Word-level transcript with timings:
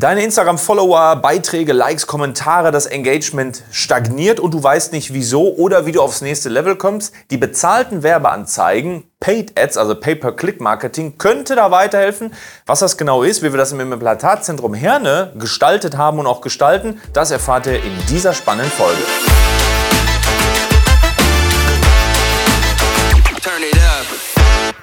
Deine 0.00 0.22
Instagram-Follower, 0.22 1.16
Beiträge, 1.16 1.72
Likes, 1.72 2.06
Kommentare, 2.06 2.70
das 2.70 2.86
Engagement 2.86 3.64
stagniert 3.72 4.38
und 4.38 4.54
du 4.54 4.62
weißt 4.62 4.92
nicht 4.92 5.12
wieso 5.12 5.56
oder 5.56 5.86
wie 5.86 5.92
du 5.92 6.00
aufs 6.00 6.20
nächste 6.20 6.48
Level 6.48 6.76
kommst. 6.76 7.12
Die 7.32 7.36
bezahlten 7.36 8.04
Werbeanzeigen, 8.04 9.10
Paid 9.18 9.58
Ads, 9.58 9.76
also 9.76 9.96
Pay-per-Click-Marketing, 9.96 11.18
könnte 11.18 11.56
da 11.56 11.72
weiterhelfen. 11.72 12.32
Was 12.64 12.78
das 12.78 12.96
genau 12.96 13.24
ist, 13.24 13.42
wie 13.42 13.52
wir 13.52 13.58
das 13.58 13.72
im 13.72 13.80
Implantatzentrum 13.80 14.72
Herne 14.72 15.32
gestaltet 15.36 15.96
haben 15.96 16.20
und 16.20 16.28
auch 16.28 16.42
gestalten, 16.42 17.00
das 17.12 17.32
erfahrt 17.32 17.66
ihr 17.66 17.82
in 17.82 18.06
dieser 18.08 18.34
spannenden 18.34 18.70
Folge. 18.70 19.02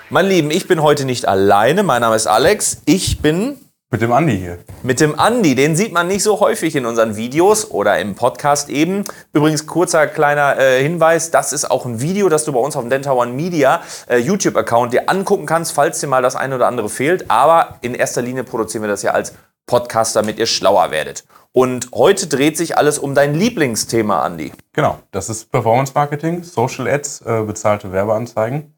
Mein 0.10 0.26
Lieben, 0.26 0.52
ich 0.52 0.68
bin 0.68 0.82
heute 0.82 1.06
nicht 1.06 1.26
alleine. 1.26 1.84
Mein 1.84 2.02
Name 2.02 2.18
ist 2.18 2.28
Alex. 2.28 2.82
Ich 2.84 3.22
bin 3.22 3.65
mit 3.96 4.02
dem 4.02 4.12
Andi 4.12 4.38
hier. 4.38 4.58
Mit 4.84 5.00
dem 5.00 5.18
Andi, 5.18 5.56
den 5.56 5.78
sieht 5.78 5.94
man 5.94 6.10
nicht 6.10 6.22
so 6.22 6.42
häufig 6.42 6.76
in 6.76 6.86
unseren 6.86 7.16
Videos 7.16 7.72
oder 7.72 7.98
im 7.98 8.14
Podcast 8.14 8.68
eben. 8.68 9.06
Übrigens, 9.32 9.68
kurzer 9.68 10.06
kleiner 10.08 10.60
äh, 10.60 10.84
Hinweis, 10.84 11.32
das 11.32 11.54
ist 11.54 11.72
auch 11.72 11.86
ein 11.86 12.02
Video, 12.02 12.28
das 12.28 12.44
du 12.44 12.52
bei 12.52 12.60
uns 12.60 12.76
auf 12.76 12.84
dem 12.84 12.90
Dental 12.90 13.16
One 13.16 13.32
Media 13.32 13.82
äh, 14.10 14.18
YouTube-Account 14.18 14.92
dir 14.92 15.10
angucken 15.10 15.46
kannst, 15.46 15.72
falls 15.72 16.02
dir 16.02 16.08
mal 16.08 16.22
das 16.22 16.36
eine 16.36 16.56
oder 16.56 16.68
andere 16.68 16.90
fehlt. 16.90 17.32
Aber 17.32 17.78
in 17.84 17.96
erster 17.96 18.22
Linie 18.22 18.44
produzieren 18.44 18.84
wir 18.84 18.90
das 18.90 19.02
ja 19.02 19.12
als 19.12 19.34
Podcast, 19.66 20.14
damit 20.18 20.40
ihr 20.40 20.46
schlauer 20.46 20.92
werdet. 20.92 21.24
Und 21.54 21.88
heute 21.94 22.28
dreht 22.28 22.58
sich 22.58 22.78
alles 22.78 23.00
um 23.00 23.16
dein 23.16 23.34
Lieblingsthema, 23.34 24.24
Andi. 24.24 24.52
Genau, 24.74 25.00
das 25.12 25.30
ist 25.30 25.54
Performance 25.54 25.94
Marketing, 25.96 26.44
Social 26.44 26.90
Ads, 26.90 27.22
äh, 27.22 27.44
bezahlte 27.44 27.94
Werbeanzeigen. 27.94 28.76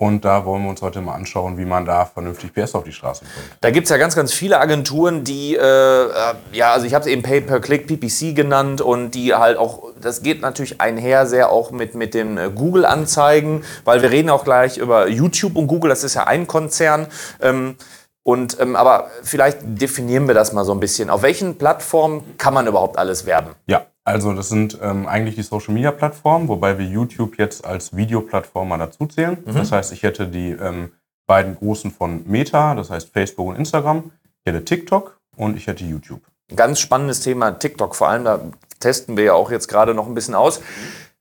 Und 0.00 0.24
da 0.24 0.44
wollen 0.44 0.62
wir 0.62 0.70
uns 0.70 0.80
heute 0.80 1.00
mal 1.00 1.14
anschauen, 1.14 1.58
wie 1.58 1.64
man 1.64 1.84
da 1.84 2.04
vernünftig 2.04 2.54
PS 2.54 2.76
auf 2.76 2.84
die 2.84 2.92
Straße 2.92 3.24
bringt. 3.24 3.58
Da 3.60 3.70
gibt 3.72 3.86
es 3.86 3.90
ja 3.90 3.96
ganz, 3.96 4.14
ganz 4.14 4.32
viele 4.32 4.60
Agenturen, 4.60 5.24
die, 5.24 5.56
äh, 5.56 6.08
ja, 6.52 6.72
also 6.72 6.86
ich 6.86 6.94
habe 6.94 7.02
es 7.02 7.10
eben 7.10 7.22
Pay-per-Click, 7.22 7.88
PPC 7.88 8.36
genannt 8.36 8.80
und 8.80 9.10
die 9.10 9.34
halt 9.34 9.58
auch, 9.58 9.90
das 10.00 10.22
geht 10.22 10.40
natürlich 10.40 10.80
einher 10.80 11.26
sehr 11.26 11.50
auch 11.50 11.72
mit, 11.72 11.96
mit 11.96 12.14
den 12.14 12.38
äh, 12.38 12.48
Google-Anzeigen, 12.54 13.64
weil 13.84 14.00
wir 14.00 14.12
reden 14.12 14.30
auch 14.30 14.44
gleich 14.44 14.76
über 14.76 15.08
YouTube 15.08 15.56
und 15.56 15.66
Google, 15.66 15.88
das 15.88 16.04
ist 16.04 16.14
ja 16.14 16.28
ein 16.28 16.46
Konzern. 16.46 17.08
Ähm, 17.42 17.74
und, 18.22 18.60
ähm, 18.60 18.76
aber 18.76 19.10
vielleicht 19.24 19.58
definieren 19.62 20.28
wir 20.28 20.34
das 20.34 20.52
mal 20.52 20.64
so 20.64 20.72
ein 20.72 20.80
bisschen. 20.80 21.10
Auf 21.10 21.22
welchen 21.22 21.58
Plattformen 21.58 22.36
kann 22.38 22.54
man 22.54 22.68
überhaupt 22.68 22.98
alles 22.98 23.26
werben? 23.26 23.56
Ja, 23.66 23.86
also 24.08 24.32
das 24.32 24.48
sind 24.48 24.78
ähm, 24.80 25.06
eigentlich 25.06 25.34
die 25.34 25.42
Social 25.42 25.74
Media 25.74 25.92
Plattformen, 25.92 26.48
wobei 26.48 26.78
wir 26.78 26.86
YouTube 26.86 27.36
jetzt 27.36 27.66
als 27.66 27.94
Videoplattform 27.94 28.68
mal 28.70 28.78
dazu 28.78 29.04
zählen. 29.06 29.36
Mhm. 29.44 29.54
Das 29.54 29.70
heißt, 29.70 29.92
ich 29.92 30.02
hätte 30.02 30.26
die 30.26 30.52
ähm, 30.52 30.92
beiden 31.26 31.56
großen 31.56 31.90
von 31.90 32.22
Meta, 32.26 32.74
das 32.74 32.88
heißt 32.88 33.10
Facebook 33.12 33.48
und 33.48 33.56
Instagram. 33.56 34.10
Ich 34.42 34.50
hätte 34.50 34.64
TikTok 34.64 35.20
und 35.36 35.58
ich 35.58 35.66
hätte 35.66 35.84
YouTube. 35.84 36.22
Ganz 36.56 36.80
spannendes 36.80 37.20
Thema 37.20 37.50
TikTok 37.50 37.94
vor 37.94 38.08
allem. 38.08 38.24
Da 38.24 38.40
testen 38.80 39.18
wir 39.18 39.24
ja 39.24 39.32
auch 39.34 39.50
jetzt 39.50 39.68
gerade 39.68 39.92
noch 39.92 40.06
ein 40.06 40.14
bisschen 40.14 40.34
aus. 40.34 40.62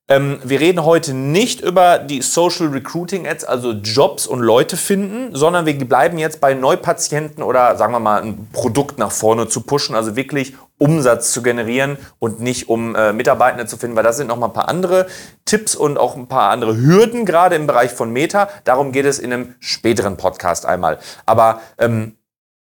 Ähm, 0.10 0.40
wir 0.42 0.62
reden 0.62 0.86
heute 0.86 1.14
nicht 1.14 1.60
über 1.60 2.00
die 2.00 2.22
Social 2.22 2.68
Recruiting 2.68 3.28
Ads, 3.28 3.44
also 3.44 3.74
Jobs 3.74 4.26
und 4.26 4.40
Leute 4.40 4.78
finden, 4.78 5.36
sondern 5.36 5.66
wir 5.66 5.78
bleiben 5.78 6.18
jetzt 6.18 6.40
bei 6.40 6.54
Neupatienten 6.54 7.44
oder 7.44 7.76
sagen 7.76 7.92
wir 7.92 8.00
mal 8.00 8.22
ein 8.22 8.48
Produkt 8.54 9.00
nach 9.00 9.12
vorne 9.12 9.50
zu 9.50 9.62
pushen, 9.62 9.96
also 9.96 10.16
wirklich 10.16 10.56
Umsatz 10.78 11.34
zu 11.34 11.42
generieren 11.42 11.98
und 12.20 12.40
nicht 12.40 12.70
um 12.70 12.96
äh, 12.96 13.12
Mitarbeitende 13.12 13.66
zu 13.66 13.76
finden, 13.76 13.98
weil 13.98 14.04
das 14.04 14.16
sind 14.16 14.28
noch 14.28 14.38
mal 14.38 14.48
ein 14.48 14.54
paar 14.54 14.70
andere 14.70 15.08
Tipps 15.44 15.76
und 15.76 15.98
auch 15.98 16.16
ein 16.16 16.28
paar 16.28 16.52
andere 16.52 16.78
Hürden, 16.78 17.26
gerade 17.26 17.58
im 17.58 17.68
Bereich 17.68 17.92
von 17.92 18.10
Meta. 18.10 18.48
Darum 18.64 18.94
geht 18.94 19.06
es 19.06 19.20
in 19.20 19.34
einem 19.34 19.56
späteren 19.60 20.16
Podcast 20.16 20.66
einmal. 20.66 21.00
Aber 21.26 21.60
ähm, 21.80 22.18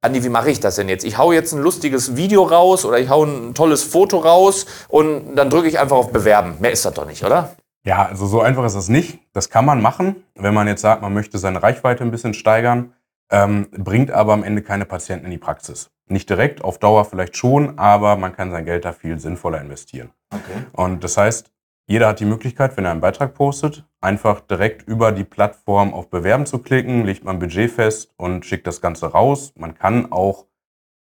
Andi, 0.05 0.23
wie 0.23 0.29
mache 0.29 0.51
ich 0.51 0.61
das 0.61 0.77
denn 0.77 0.91
jetzt? 0.91 1.03
Ich 1.03 1.17
hau 1.17 1.33
jetzt 1.33 1.55
ein 1.55 1.63
lustiges 1.63 2.15
Video 2.15 2.43
raus 2.43 2.85
oder 2.85 2.99
ich 2.99 3.09
hau 3.09 3.25
ein 3.25 3.55
tolles 3.55 3.83
Foto 3.83 4.19
raus 4.19 4.67
und 4.89 5.35
dann 5.35 5.49
drücke 5.49 5.67
ich 5.67 5.79
einfach 5.79 5.97
auf 5.97 6.13
Bewerben. 6.13 6.57
Mehr 6.61 6.73
ist 6.73 6.85
das 6.85 6.93
doch 6.93 7.07
nicht, 7.07 7.25
oder? 7.25 7.57
Ja, 7.87 8.05
also 8.05 8.27
so 8.27 8.43
einfach 8.43 8.67
ist 8.67 8.77
das 8.77 8.91
nicht. 8.91 9.21
Das 9.33 9.49
kann 9.49 9.65
man 9.65 9.81
machen, 9.81 10.17
wenn 10.35 10.53
man 10.53 10.69
jetzt 10.69 10.83
sagt, 10.83 11.01
man 11.01 11.15
möchte 11.15 11.39
seine 11.39 11.63
Reichweite 11.63 12.05
ein 12.05 12.11
bisschen 12.11 12.35
steigern, 12.35 12.93
ähm, 13.31 13.69
bringt 13.73 14.11
aber 14.11 14.35
am 14.35 14.45
Ende 14.45 14.61
keine 14.61 14.85
Patienten 14.85 15.25
in 15.25 15.31
die 15.31 15.39
Praxis. 15.39 15.89
Nicht 16.07 16.29
direkt, 16.29 16.63
auf 16.63 16.77
Dauer 16.77 17.07
vielleicht 17.07 17.39
schon, 17.39 17.79
aber 17.79 18.17
man 18.17 18.37
kann 18.37 18.51
sein 18.51 18.67
Geld 18.67 18.85
da 18.85 18.93
viel 18.93 19.19
sinnvoller 19.19 19.63
investieren. 19.63 20.11
Okay. 20.31 20.67
Und 20.73 21.03
das 21.03 21.17
heißt, 21.17 21.51
jeder 21.87 22.09
hat 22.09 22.21
die 22.21 22.25
Möglichkeit, 22.25 22.77
wenn 22.77 22.85
er 22.85 22.93
einen 22.93 23.01
Beitrag 23.01 23.35
postet, 23.35 23.85
einfach 24.01 24.41
direkt 24.41 24.89
über 24.89 25.13
die 25.13 25.25
Plattform 25.25 25.93
auf 25.93 26.09
Bewerben 26.09 26.47
zu 26.47 26.59
klicken, 26.59 27.05
legt 27.05 27.25
man 27.25 27.39
Budget 27.39 27.71
fest 27.71 28.15
und 28.17 28.47
schickt 28.47 28.67
das 28.67 28.81
Ganze 28.81 29.07
raus. 29.07 29.53
Man 29.57 29.75
kann 29.75 30.11
auch 30.11 30.47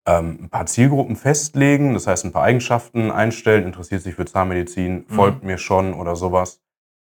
ähm, 0.08 0.40
ein 0.44 0.50
paar 0.50 0.66
Zielgruppen 0.66 1.16
festlegen, 1.16 1.94
das 1.94 2.08
heißt 2.08 2.26
ein 2.26 2.32
paar 2.32 2.44
Eigenschaften 2.44 3.12
einstellen, 3.12 3.66
interessiert 3.66 4.02
sich 4.02 4.16
für 4.16 4.26
Zahnmedizin, 4.26 5.06
mhm. 5.08 5.14
folgt 5.14 5.44
mir 5.44 5.58
schon 5.58 5.94
oder 5.94 6.16
sowas. 6.16 6.62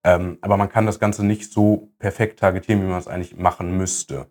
Ähm, 0.05 0.39
aber 0.41 0.57
man 0.57 0.69
kann 0.69 0.87
das 0.87 0.99
Ganze 0.99 1.25
nicht 1.25 1.53
so 1.53 1.93
perfekt 2.01 2.41
targetieren, 2.41 2.83
wie 2.83 2.87
man 2.89 2.99
es 2.99 3.07
eigentlich 3.07 3.37
machen 3.37 3.77
müsste. 3.77 4.27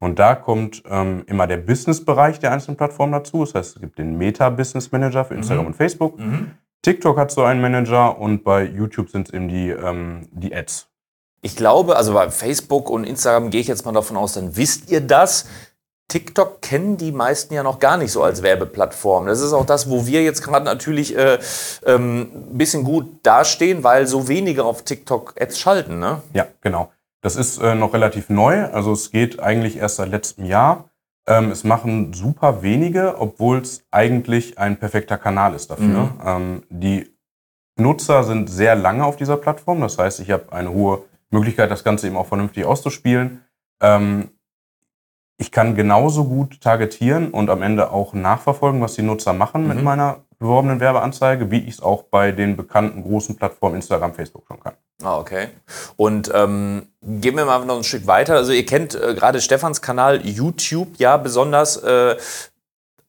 Und 0.00 0.18
da 0.18 0.34
kommt 0.34 0.82
ähm, 0.86 1.22
immer 1.28 1.46
der 1.46 1.58
Business-Bereich 1.58 2.40
der 2.40 2.50
einzelnen 2.50 2.76
Plattformen 2.76 3.12
dazu. 3.12 3.44
Das 3.44 3.54
heißt, 3.54 3.76
es 3.76 3.80
gibt 3.80 3.98
den 3.98 4.18
Meta-Business 4.18 4.90
Manager 4.90 5.24
für 5.24 5.34
Instagram 5.34 5.66
mhm. 5.66 5.68
und 5.68 5.74
Facebook. 5.74 6.18
Mhm. 6.18 6.50
TikTok 6.82 7.16
hat 7.16 7.30
so 7.30 7.44
einen 7.44 7.60
Manager 7.60 8.18
und 8.18 8.42
bei 8.42 8.64
YouTube 8.64 9.08
sind 9.08 9.28
es 9.28 9.34
eben 9.34 9.48
die, 9.48 9.70
ähm, 9.70 10.28
die 10.32 10.54
Ads. 10.54 10.88
Ich 11.40 11.56
glaube, 11.56 11.96
also 11.96 12.12
bei 12.12 12.30
Facebook 12.30 12.90
und 12.90 13.04
Instagram 13.04 13.50
gehe 13.50 13.60
ich 13.60 13.68
jetzt 13.68 13.84
mal 13.84 13.92
davon 13.92 14.16
aus, 14.16 14.34
dann 14.34 14.56
wisst 14.56 14.90
ihr 14.90 15.00
das. 15.00 15.46
TikTok 16.08 16.60
kennen 16.60 16.98
die 16.98 17.10
meisten 17.10 17.54
ja 17.54 17.62
noch 17.62 17.78
gar 17.78 17.96
nicht 17.96 18.12
so 18.12 18.22
als 18.22 18.42
Werbeplattform. 18.42 19.26
Das 19.26 19.40
ist 19.40 19.52
auch 19.52 19.64
das, 19.64 19.88
wo 19.88 20.06
wir 20.06 20.22
jetzt 20.22 20.42
gerade 20.42 20.64
natürlich 20.64 21.16
ein 21.16 21.26
äh, 21.26 21.38
ähm, 21.86 22.30
bisschen 22.52 22.84
gut 22.84 23.06
dastehen, 23.22 23.82
weil 23.82 24.06
so 24.06 24.28
wenige 24.28 24.64
auf 24.64 24.82
TikTok 24.82 25.34
Ads 25.40 25.58
schalten. 25.58 25.98
Ne? 26.00 26.20
Ja, 26.34 26.46
genau. 26.60 26.92
Das 27.22 27.36
ist 27.36 27.58
äh, 27.62 27.74
noch 27.74 27.94
relativ 27.94 28.28
neu. 28.28 28.64
Also 28.66 28.92
es 28.92 29.10
geht 29.10 29.40
eigentlich 29.40 29.76
erst 29.76 29.96
seit 29.96 30.10
letztem 30.10 30.44
Jahr. 30.44 30.90
Ähm, 31.26 31.50
es 31.50 31.62
machen 31.64 32.12
super 32.12 32.62
wenige, 32.62 33.18
obwohl 33.18 33.58
es 33.58 33.84
eigentlich 33.90 34.58
ein 34.58 34.78
perfekter 34.78 35.18
Kanal 35.18 35.54
ist 35.54 35.70
dafür. 35.70 36.04
Mhm. 36.04 36.20
Ähm, 36.24 36.62
die 36.68 37.10
Nutzer 37.76 38.24
sind 38.24 38.50
sehr 38.50 38.74
lange 38.74 39.04
auf 39.04 39.16
dieser 39.16 39.36
Plattform. 39.36 39.80
Das 39.80 39.98
heißt, 39.98 40.20
ich 40.20 40.30
habe 40.30 40.52
eine 40.52 40.72
hohe 40.72 41.04
Möglichkeit, 41.30 41.70
das 41.70 41.84
Ganze 41.84 42.06
eben 42.06 42.16
auch 42.16 42.26
vernünftig 42.26 42.64
auszuspielen. 42.64 43.42
Ähm, 43.80 44.30
ich 45.38 45.50
kann 45.50 45.74
genauso 45.74 46.24
gut 46.24 46.60
targetieren 46.60 47.30
und 47.30 47.50
am 47.50 47.62
Ende 47.62 47.90
auch 47.90 48.14
nachverfolgen, 48.14 48.80
was 48.80 48.94
die 48.94 49.02
Nutzer 49.02 49.32
machen 49.32 49.62
mhm. 49.62 49.68
mit 49.68 49.82
meiner 49.82 50.24
beworbenen 50.38 50.80
Werbeanzeige, 50.80 51.50
wie 51.50 51.58
ich 51.58 51.74
es 51.74 51.80
auch 51.80 52.04
bei 52.04 52.32
den 52.32 52.56
bekannten 52.56 53.02
großen 53.02 53.36
Plattformen 53.36 53.76
Instagram, 53.76 54.12
Facebook 54.12 54.44
schon 54.46 54.60
kann. 54.60 54.74
Ah, 55.02 55.18
okay. 55.18 55.48
Und 55.96 56.30
ähm, 56.34 56.86
gehen 57.02 57.36
wir 57.36 57.44
mal 57.44 57.64
noch 57.64 57.76
ein 57.76 57.84
Stück 57.84 58.06
weiter. 58.06 58.34
Also 58.34 58.52
ihr 58.52 58.64
kennt 58.64 58.94
äh, 58.94 59.14
gerade 59.14 59.40
Stefans 59.40 59.82
Kanal 59.82 60.24
YouTube 60.24 60.96
ja 60.98 61.16
besonders. 61.16 61.76
Äh, 61.76 62.16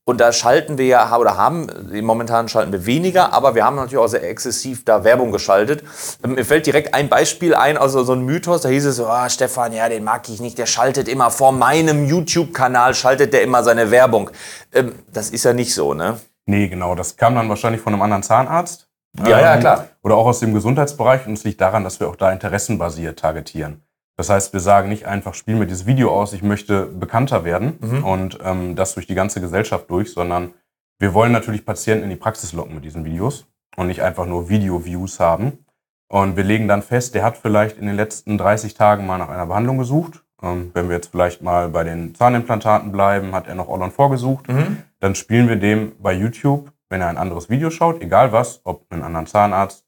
und 0.06 0.20
da 0.20 0.34
schalten 0.34 0.78
wir 0.78 0.86
ja, 0.86 1.18
oder 1.18 1.38
haben, 1.38 1.68
momentan 2.02 2.50
schalten 2.50 2.74
wir 2.74 2.86
weniger, 2.86 3.32
aber 3.32 3.56
wir 3.56 3.64
haben 3.64 3.78
natürlich 3.78 3.98
auch 4.04 4.08
sehr 4.08 4.30
exzessiv 4.30 4.84
da 4.84 5.06
Werbung 5.06 5.32
geschaltet. 5.32 5.84
Ähm, 6.24 6.34
mir 6.34 6.44
fällt 6.44 6.66
direkt 6.66 6.94
ein 6.94 7.08
Beispiel 7.08 7.56
ein, 7.56 7.78
also 7.78 8.04
so 8.04 8.12
ein 8.12 8.26
Mythos, 8.26 8.62
da 8.62 8.70
hieß 8.70 8.86
es 8.86 8.98
so, 8.98 9.08
ah, 9.08 9.30
Stefan, 9.30 9.72
ja, 9.72 9.88
den 9.88 10.04
mag 10.04 10.28
ich 10.28 10.42
nicht, 10.42 10.58
der 10.58 10.66
schaltet 10.66 11.08
immer 11.08 11.32
vor 11.32 11.54
meinem 11.54 12.06
YouTube-Kanal, 12.06 12.96
schaltet 12.96 13.34
der 13.34 13.44
immer 13.44 13.64
seine 13.64 13.92
Werbung. 13.92 14.30
Ähm, 14.74 14.94
das 15.14 15.30
ist 15.30 15.46
ja 15.46 15.54
nicht 15.54 15.74
so, 15.74 15.94
ne? 15.94 16.20
Nee, 16.46 16.68
genau, 16.68 16.96
das 16.96 17.16
kam 17.16 17.36
dann 17.36 17.48
wahrscheinlich 17.48 17.82
von 17.82 17.94
einem 17.94 18.02
anderen 18.02 18.24
Zahnarzt. 18.24 18.90
Ja, 19.20 19.40
ja, 19.40 19.54
ähm, 19.56 19.60
klar. 19.60 19.88
Oder 20.02 20.16
auch 20.16 20.26
aus 20.26 20.40
dem 20.40 20.54
Gesundheitsbereich 20.54 21.28
und 21.28 21.34
es 21.34 21.44
liegt 21.44 21.62
daran, 21.62 21.84
dass 21.84 22.00
wir 22.00 22.08
auch 22.08 22.16
da 22.16 22.32
interessenbasiert 22.32 23.20
targetieren. 23.20 23.84
Das 24.16 24.30
heißt, 24.30 24.54
wir 24.54 24.60
sagen 24.60 24.90
nicht 24.90 25.08
einfach, 25.08 25.34
spiel 25.34 25.56
mir 25.56 25.66
dieses 25.66 25.86
Video 25.86 26.12
aus, 26.12 26.34
ich 26.34 26.44
möchte 26.44 26.86
bekannter 26.86 27.44
werden 27.44 27.78
mhm. 27.80 28.04
und 28.04 28.40
ähm, 28.44 28.76
das 28.76 28.94
durch 28.94 29.08
die 29.08 29.16
ganze 29.16 29.42
Gesellschaft 29.42 29.90
durch, 29.90 30.14
sondern 30.14 30.54
wir 31.00 31.14
wollen 31.14 31.32
natürlich 31.32 31.66
Patienten 31.66 32.04
in 32.06 32.10
die 32.10 32.16
Praxis 32.16 32.54
locken 32.54 32.76
mit 32.76 32.86
diesen 32.86 33.06
Videos 33.06 33.48
und 33.76 33.88
nicht 33.88 34.02
einfach 34.02 34.26
nur 34.26 34.50
Video-Views 34.50 35.20
haben. 35.20 35.66
Und 36.08 36.38
wir 36.38 36.44
legen 36.44 36.68
dann 36.68 36.84
fest, 36.84 37.16
der 37.16 37.24
hat 37.24 37.38
vielleicht 37.38 37.80
in 37.80 37.88
den 37.88 37.96
letzten 37.96 38.38
30 38.38 38.76
Tagen 38.76 39.08
mal 39.08 39.18
nach 39.18 39.30
einer 39.30 39.48
Behandlung 39.48 39.80
gesucht. 39.80 40.24
Ähm, 40.44 40.70
wenn 40.74 40.90
wir 40.90 40.96
jetzt 40.96 41.10
vielleicht 41.10 41.42
mal 41.42 41.70
bei 41.70 41.84
den 41.84 42.14
Zahnimplantaten 42.14 42.92
bleiben, 42.92 43.34
hat 43.34 43.48
er 43.48 43.56
noch 43.56 43.70
All-on 43.70 43.92
vorgesucht. 43.92 44.48
Mhm. 44.48 44.84
Dann 45.00 45.16
spielen 45.16 45.48
wir 45.48 45.56
dem 45.56 45.94
bei 46.00 46.14
YouTube, 46.14 46.72
wenn 46.94 47.02
er 47.02 47.08
ein 47.08 47.18
anderes 47.18 47.50
Video 47.50 47.72
schaut, 47.72 48.02
egal 48.04 48.32
was, 48.32 48.62
ob 48.66 48.86
einen 48.92 49.02
anderen 49.02 49.26
Zahnarzt, 49.26 49.84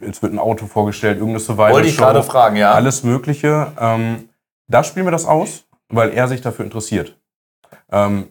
jetzt 0.00 0.22
wird 0.22 0.32
ein 0.32 0.38
Auto 0.38 0.66
vorgestellt, 0.66 1.16
irgendeine 1.16 1.40
Survival 1.40 1.72
Wollte 1.72 1.88
ich 1.88 1.96
gerade 1.96 2.22
fragen, 2.22 2.54
ja. 2.54 2.70
Alles 2.72 3.02
Mögliche. 3.02 3.72
Ähm, 3.80 4.28
da 4.68 4.84
spielen 4.84 5.06
wir 5.06 5.10
das 5.10 5.26
aus, 5.26 5.64
weil 5.88 6.10
er 6.10 6.28
sich 6.28 6.40
dafür 6.40 6.64
interessiert. 6.64 7.18
Ähm, 7.90 8.28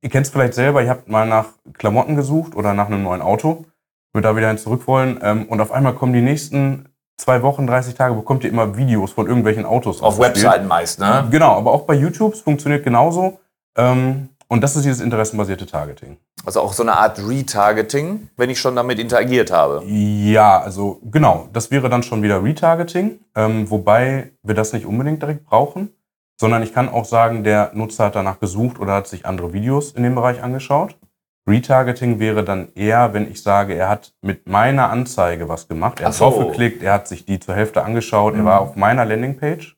ihr 0.00 0.08
kennt 0.08 0.24
es 0.24 0.32
vielleicht 0.32 0.54
selber, 0.54 0.82
ihr 0.82 0.88
habt 0.88 1.10
mal 1.10 1.26
nach 1.26 1.48
Klamotten 1.74 2.16
gesucht 2.16 2.56
oder 2.56 2.72
nach 2.72 2.86
einem 2.86 3.02
neuen 3.02 3.20
Auto, 3.20 3.66
wird 4.14 4.24
da 4.24 4.34
wieder 4.34 4.48
hin 4.48 4.56
zurück 4.56 4.86
wollen 4.86 5.20
ähm, 5.22 5.44
und 5.44 5.60
auf 5.60 5.72
einmal 5.72 5.92
kommen 5.92 6.14
die 6.14 6.22
nächsten 6.22 6.88
zwei 7.18 7.42
Wochen, 7.42 7.66
30 7.66 7.94
Tage 7.96 8.14
bekommt 8.14 8.44
ihr 8.44 8.50
immer 8.50 8.78
Videos 8.78 9.12
von 9.12 9.26
irgendwelchen 9.26 9.66
Autos. 9.66 10.00
Auf 10.00 10.18
Webseiten 10.18 10.66
meist, 10.66 11.00
ne? 11.00 11.28
Genau, 11.30 11.54
aber 11.54 11.72
auch 11.72 11.82
bei 11.82 11.94
YouTube, 11.94 12.32
es 12.32 12.40
funktioniert 12.40 12.82
genauso. 12.82 13.40
Ähm, 13.76 14.30
Und 14.48 14.62
das 14.62 14.76
ist 14.76 14.84
dieses 14.84 15.00
interessenbasierte 15.00 15.66
Targeting. 15.66 16.18
Also 16.44 16.60
auch 16.60 16.72
so 16.72 16.82
eine 16.82 16.96
Art 16.96 17.18
Retargeting, 17.26 18.28
wenn 18.36 18.50
ich 18.50 18.60
schon 18.60 18.76
damit 18.76 18.98
interagiert 18.98 19.50
habe. 19.50 19.82
Ja, 19.86 20.60
also 20.60 21.00
genau, 21.10 21.48
das 21.52 21.70
wäre 21.70 21.88
dann 21.88 22.04
schon 22.04 22.22
wieder 22.22 22.42
Retargeting, 22.42 23.18
ähm, 23.34 23.68
wobei 23.68 24.30
wir 24.42 24.54
das 24.54 24.72
nicht 24.72 24.86
unbedingt 24.86 25.20
direkt 25.20 25.44
brauchen, 25.44 25.90
sondern 26.40 26.62
ich 26.62 26.72
kann 26.72 26.88
auch 26.88 27.04
sagen, 27.04 27.42
der 27.42 27.72
Nutzer 27.74 28.06
hat 28.06 28.14
danach 28.14 28.38
gesucht 28.38 28.78
oder 28.78 28.92
hat 28.94 29.08
sich 29.08 29.26
andere 29.26 29.52
Videos 29.52 29.92
in 29.92 30.04
dem 30.04 30.14
Bereich 30.14 30.42
angeschaut. 30.42 30.96
Retargeting 31.48 32.18
wäre 32.18 32.44
dann 32.44 32.68
eher, 32.74 33.14
wenn 33.14 33.30
ich 33.30 33.42
sage, 33.42 33.74
er 33.74 33.88
hat 33.88 34.14
mit 34.20 34.48
meiner 34.48 34.90
Anzeige 34.90 35.48
was 35.48 35.68
gemacht, 35.68 36.00
er 36.00 36.08
hat 36.08 36.14
so. 36.14 36.24
draufgeklickt, 36.24 36.82
er 36.82 36.92
hat 36.92 37.08
sich 37.08 37.24
die 37.24 37.38
zur 37.38 37.54
Hälfte 37.54 37.84
angeschaut, 37.84 38.34
er 38.34 38.44
war 38.44 38.60
auf 38.60 38.76
meiner 38.76 39.04
Landingpage 39.04 39.75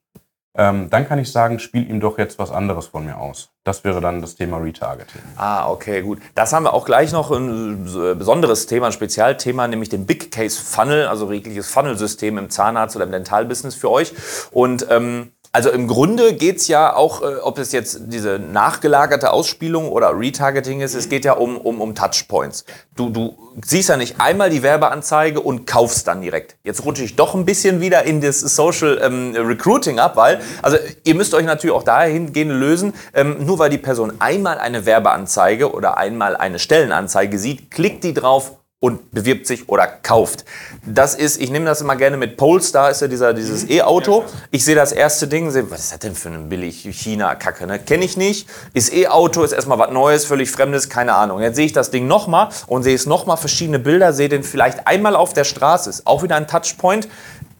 ähm, 0.59 0.91
dann 0.91 1.07
kann 1.07 1.21
ich 1.21 1.31
sagen, 1.31 1.61
spiel 1.61 1.89
ihm 1.89 2.01
doch 2.01 2.19
jetzt 2.19 2.39
was 2.41 2.51
anderes 2.51 2.89
von 2.89 3.05
mir 3.05 3.17
aus. 3.17 3.51
Das 3.63 3.85
wäre 3.85 4.01
dann 4.01 4.21
das 4.21 4.35
Thema 4.35 4.59
Retargeting. 4.59 5.23
Ah, 5.37 5.71
okay, 5.71 6.03
gut. 6.03 6.19
Das 6.35 6.53
haben 6.53 6.65
wir 6.65 6.75
auch 6.75 6.85
gleich 6.85 7.13
noch 7.13 7.31
ein 7.31 7.85
besonderes 8.19 8.67
Thema, 8.67 8.87
ein 8.87 8.93
Spezialthema, 8.93 9.69
nämlich 9.69 9.89
den 9.89 10.05
Big 10.05 10.33
Case 10.33 10.61
Funnel, 10.61 11.07
also 11.07 11.31
jegliches 11.31 11.71
Funnel-System 11.71 12.39
im 12.39 12.49
Zahnarzt- 12.49 12.97
oder 12.97 13.05
im 13.05 13.13
Dentalbusiness 13.13 13.77
für 13.77 13.91
euch. 13.91 14.13
Und 14.51 14.85
ähm, 14.91 15.31
also 15.53 15.71
im 15.71 15.89
Grunde 15.89 16.35
geht 16.35 16.59
es 16.59 16.69
ja 16.69 16.95
auch, 16.95 17.23
äh, 17.23 17.37
ob 17.37 17.59
es 17.59 17.73
jetzt 17.73 18.01
diese 18.07 18.39
nachgelagerte 18.39 19.33
Ausspielung 19.33 19.89
oder 19.89 20.19
Retargeting 20.19 20.81
ist, 20.81 20.95
es 20.95 21.09
geht 21.09 21.25
ja 21.25 21.33
um, 21.33 21.57
um, 21.57 21.81
um 21.81 21.95
Touchpoints. 21.95 22.65
Du, 22.97 23.11
du 23.11 23.37
siehst 23.65 23.89
ja 23.89 23.97
nicht 23.97 24.21
einmal 24.21 24.51
die 24.51 24.63
Werbeanzeige 24.63 25.41
und 25.41 25.67
kaufst 25.67 26.07
dann 26.07 26.21
direkt. 26.21 26.57
Jetzt 26.65 26.85
rutsche 26.85 27.03
ich 27.03 27.17
doch 27.17 27.35
ein 27.35 27.45
bisschen 27.45 27.81
wieder 27.81 28.05
in 28.05 28.21
das 28.21 28.41
Social 28.41 29.01
ähm, 29.03 29.35
Recruiting 29.35 29.99
ab, 29.99 30.17
weil, 30.17 30.41
also 30.63 30.77
ihr 31.05 31.15
müsst 31.15 31.33
euch 31.35 31.45
natürlich 31.45 31.75
auch 31.75 31.83
dahingehend 31.83 32.53
lösen, 32.53 32.93
ähm, 33.15 33.45
nur 33.45 33.59
weil 33.59 33.71
die 33.71 33.79
Person 33.79 34.13
einmal 34.19 34.59
eine 34.59 34.85
Werbeanzeige 34.85 35.73
oder 35.73 35.97
einmal 35.97 36.37
eine 36.37 36.59
Stellenanzeige 36.59 37.39
sieht, 37.39 37.71
klickt 37.71 38.05
die 38.05 38.15
drauf 38.15 38.59
und 38.81 39.11
bewirbt 39.11 39.49
sich 39.49 39.69
oder 39.69 39.89
kauft. 39.89 40.45
Das 40.87 41.17
ist, 41.17 41.41
ich 41.41 41.51
nehme 41.51 41.65
das 41.65 41.81
immer 41.81 41.97
gerne 41.97 42.17
mit 42.17 42.37
Polestar, 42.37 42.93
ist 42.93 43.01
ja 43.01 43.09
dieser, 43.09 43.35
dieses 43.35 43.65
mhm. 43.65 43.73
E-Auto. 43.73 44.25
Ich 44.53 44.65
sehe 44.65 44.77
das 44.77 44.93
erste 44.93 45.27
Ding, 45.27 45.51
sehe, 45.51 45.69
was 45.69 45.81
ist 45.81 45.93
das 45.93 45.99
denn 45.99 46.15
für 46.15 46.29
ein 46.29 46.49
billig 46.49 46.89
China-Kacke, 46.89 47.67
ne? 47.67 47.81
Kenne 47.81 48.05
ich 48.05 48.17
nicht. 48.17 48.49
Ist 48.75 48.95
E-Auto, 48.95 49.43
ist 49.43 49.51
erstmal 49.51 49.81
was 49.81 49.91
Neues, 49.91 50.25
völlig 50.27 50.53
Fremdes, 50.53 50.89
keine 50.89 51.15
Ahnung. 51.15 51.41
Jetzt 51.41 51.57
sehe 51.57 51.67
ich 51.67 51.73
das 51.73 51.91
Ding 51.91 52.07
nochmal 52.07 52.51
und 52.69 52.85
sehe 52.85 52.95
es 52.95 53.07
nochmal 53.07 53.37
verschiedene 53.37 53.81
Bilder, 53.81 54.13
sehe 54.13 54.29
den 54.29 54.45
vielleicht 54.45 54.87
einmal 54.87 55.17
auf 55.17 55.33
der 55.33 55.45
Straße, 55.45 55.91
ist 55.91 56.07
auch 56.07 56.23
wieder 56.23 56.37
ein 56.37 56.47
Touchpoint 56.47 57.09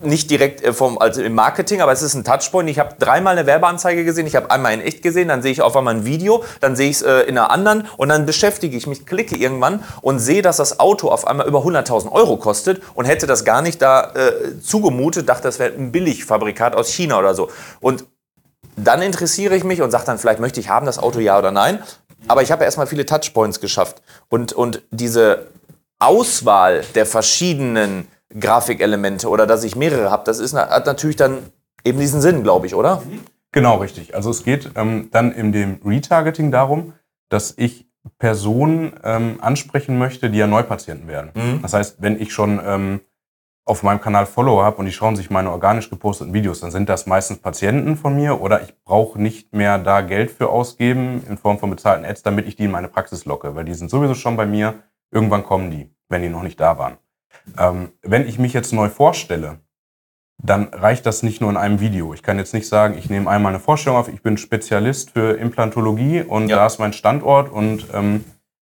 nicht 0.01 0.31
direkt 0.31 0.63
äh, 0.63 0.73
vom, 0.73 0.99
also 0.99 1.23
im 1.23 1.35
Marketing, 1.35 1.81
aber 1.81 1.93
es 1.93 2.03
ist 2.03 2.15
ein 2.15 2.25
Touchpoint. 2.25 2.69
Ich 2.71 2.79
habe 2.79 2.95
dreimal 2.99 3.37
eine 3.37 3.47
Werbeanzeige 3.47 4.05
gesehen, 4.05 4.27
ich 4.27 4.37
habe 4.37 4.51
einmal 4.51 4.75
in 4.75 4.81
echt 4.81 5.03
gesehen, 5.03 5.29
dann 5.29 5.43
sehe 5.43 5.53
ich 5.53 5.63
auf 5.63 5.77
einmal 5.77 5.95
ein 5.95 6.05
Video, 6.05 6.45
dann 6.61 6.77
sehe 6.77 6.91
ich 6.91 6.97
es 6.97 7.03
äh, 7.03 7.21
in 7.23 7.37
einer 7.37 7.51
anderen 7.51 7.87
und 7.97 8.09
dann 8.09 8.27
beschäftige 8.27 8.77
ich 8.77 8.87
mich, 8.87 9.07
klicke 9.07 9.37
irgendwann 9.37 9.83
und 10.03 10.19
sehe, 10.19 10.43
dass 10.43 10.59
das 10.59 10.81
Auto 10.81 11.09
auf 11.09 11.27
einmal 11.27 11.47
über 11.47 11.61
100.000 11.61 12.11
Euro 12.13 12.37
kostet 12.37 12.81
und 12.95 13.05
hätte 13.05 13.27
das 13.27 13.45
gar 13.45 13.63
nicht 13.63 13.83
da 13.83 14.13
äh, 14.15 14.61
zugemutet, 14.61 15.29
dachte, 15.29 15.43
das 15.43 15.59
wäre 15.59 15.73
ein 15.73 15.93
Billigfabrikat 15.93 16.75
aus 16.75 16.91
China 16.91 17.19
oder 17.19 17.35
so. 17.35 17.51
Und 17.81 18.05
dann 18.77 19.03
interessiere 19.03 19.57
ich 19.57 19.65
mich 19.65 19.83
und 19.83 19.91
sage 19.91 20.05
dann, 20.07 20.19
vielleicht 20.19 20.41
möchte 20.41 20.61
ich 20.61 20.69
haben 20.69 20.87
das 20.87 20.99
Auto 20.99 21.19
ja 21.19 21.39
oder 21.39 21.51
nein. 21.51 21.83
Aber 22.27 22.43
ich 22.43 22.53
habe 22.53 22.65
erstmal 22.65 22.87
viele 22.87 23.07
Touchpoints 23.07 23.61
geschafft. 23.61 24.03
Und, 24.29 24.53
und 24.53 24.83
diese 24.91 25.49
Auswahl 25.99 26.85
der 26.95 27.07
verschiedenen 27.07 28.09
Grafikelemente 28.39 29.29
oder 29.29 29.47
dass 29.47 29.65
ich 29.65 29.77
mehrere 29.77 30.11
habe, 30.11 30.25
das 30.25 30.39
ist, 30.39 30.55
hat 30.55 30.87
natürlich 30.87 31.17
dann 31.17 31.39
eben 31.85 31.99
diesen 31.99 32.21
Sinn, 32.21 32.43
glaube 32.43 32.67
ich, 32.67 32.75
oder? 32.75 33.03
Genau, 33.53 33.77
richtig. 33.77 34.15
Also 34.15 34.31
es 34.31 34.45
geht 34.45 34.73
ähm, 34.77 35.09
dann 35.11 35.33
in 35.33 35.53
dem 35.53 35.81
Retargeting 35.85 36.51
darum, 36.51 36.93
dass 37.31 37.55
ich 37.57 37.89
Personen 38.19 38.93
ähm, 39.05 39.39
ansprechen 39.41 39.99
möchte, 39.99 40.31
die 40.31 40.39
ja 40.39 40.47
Neupatienten 40.47 41.09
werden. 41.09 41.31
Mhm. 41.35 41.63
Das 41.63 41.73
heißt, 41.73 41.97
wenn 42.01 42.21
ich 42.21 42.33
schon 42.33 42.61
ähm, 42.65 43.01
auf 43.65 43.83
meinem 43.83 44.01
Kanal 44.01 44.25
Follower 44.25 44.65
habe 44.65 44.77
und 44.79 44.87
die 44.87 44.93
schauen 44.93 45.15
sich 45.15 45.29
meine 45.29 45.51
organisch 45.51 45.91
geposteten 45.91 46.33
Videos, 46.33 46.61
dann 46.61 46.71
sind 46.71 46.89
das 46.89 47.07
meistens 47.07 47.39
Patienten 47.39 47.97
von 47.97 48.17
mir 48.17 48.41
oder 48.41 48.63
ich 48.63 48.75
brauche 48.83 49.21
nicht 49.21 49.55
mehr 49.55 49.79
da 49.79 50.01
Geld 50.01 50.31
für 50.31 50.49
ausgeben 50.49 51.23
in 51.29 51.37
Form 51.37 51.59
von 51.59 51.69
bezahlten 51.69 52.07
Ads, 52.07 52.23
damit 52.23 52.47
ich 52.47 52.57
die 52.57 52.65
in 52.65 52.71
meine 52.71 52.89
Praxis 52.89 53.27
locke, 53.27 53.55
weil 53.55 53.67
die 53.67 53.75
sind 53.75 53.91
sowieso 53.91 54.15
schon 54.15 54.37
bei 54.37 54.47
mir. 54.47 54.75
Irgendwann 55.11 55.45
kommen 55.45 55.71
die, 55.71 55.91
wenn 56.09 56.23
die 56.23 56.31
noch 56.31 56.43
nicht 56.43 56.59
da 56.61 56.79
waren. 56.79 56.97
Ähm, 57.59 57.91
wenn 58.03 58.27
ich 58.27 58.39
mich 58.39 58.53
jetzt 58.53 58.73
neu 58.73 58.89
vorstelle, 58.89 59.61
dann 60.43 60.69
reicht 60.73 61.05
das 61.05 61.23
nicht 61.23 61.41
nur 61.41 61.51
in 61.51 61.57
einem 61.57 61.81
Video. 61.81 62.15
Ich 62.15 62.23
kann 62.23 62.39
jetzt 62.39 62.55
nicht 62.55 62.69
sagen, 62.69 62.97
ich 62.97 63.11
nehme 63.11 63.29
einmal 63.29 63.53
eine 63.53 63.61
Vorstellung 63.61 63.99
auf, 63.99 64.09
ich 64.09 64.23
bin 64.23 64.37
Spezialist 64.37 65.11
für 65.11 65.37
Implantologie 65.37 66.23
und 66.23 66.49
ja. 66.49 66.57
da 66.57 66.67
ist 66.67 66.79
mein 66.79 66.93
Standort 66.93 67.51
und 67.51 67.87
ähm, 67.93 68.25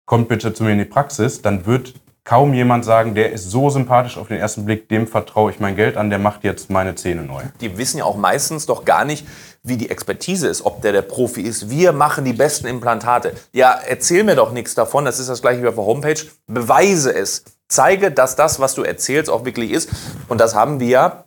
kommt 0.06 0.28
bitte 0.30 0.54
zu 0.54 0.64
mir 0.64 0.72
in 0.72 0.80
die 0.80 0.86
Praxis. 0.86 1.44
Dann 1.44 1.68
wird 1.68 1.94
kaum 2.24 2.54
jemand 2.54 2.86
sagen, 2.86 3.14
der 3.14 3.32
ist 3.32 3.50
so 3.50 3.70
sympathisch 3.70 4.18
auf 4.18 4.28
den 4.28 4.38
ersten 4.38 4.66
Blick, 4.66 4.90
dem 4.90 5.08
vertraue 5.08 5.52
ich 5.52 5.60
mein 5.60 5.76
Geld 5.76 5.98
an, 5.98 6.10
der 6.10 6.20
macht 6.20 6.44
jetzt 6.44 6.70
meine 6.70 6.96
Zähne 6.96 7.24
neu. 7.24 7.42
Die 7.62 7.78
wissen 7.78 8.00
ja 8.00 8.04
auch 8.04 8.18
meistens 8.18 8.66
doch 8.66 8.86
gar 8.86 9.06
nicht, 9.06 9.28
wie 9.64 9.78
die 9.78 9.90
Expertise 9.90 10.48
ist, 10.48 10.66
ob 10.66 10.82
der 10.82 10.92
der 10.92 11.02
Profi 11.02 11.42
ist. 11.42 11.70
Wir 11.70 11.92
machen 11.92 12.26
die 12.26 12.34
besten 12.34 12.68
Implantate. 12.68 13.34
Ja, 13.52 13.80
erzähl 13.88 14.24
mir 14.24 14.36
doch 14.36 14.52
nichts 14.52 14.74
davon, 14.74 15.06
das 15.06 15.20
ist 15.20 15.30
das 15.30 15.42
gleiche 15.42 15.62
wie 15.62 15.68
auf 15.68 15.76
der 15.76 15.86
Homepage. 15.86 16.22
Beweise 16.48 17.14
es 17.14 17.44
zeige, 17.70 18.12
dass 18.12 18.36
das, 18.36 18.60
was 18.60 18.76
du 18.76 18.84
erzählst, 18.84 19.30
auch 19.30 19.46
wirklich 19.46 19.72
ist. 19.72 19.90
Und 20.28 20.42
das 20.42 20.56
haben 20.56 20.80
wir 20.80 21.26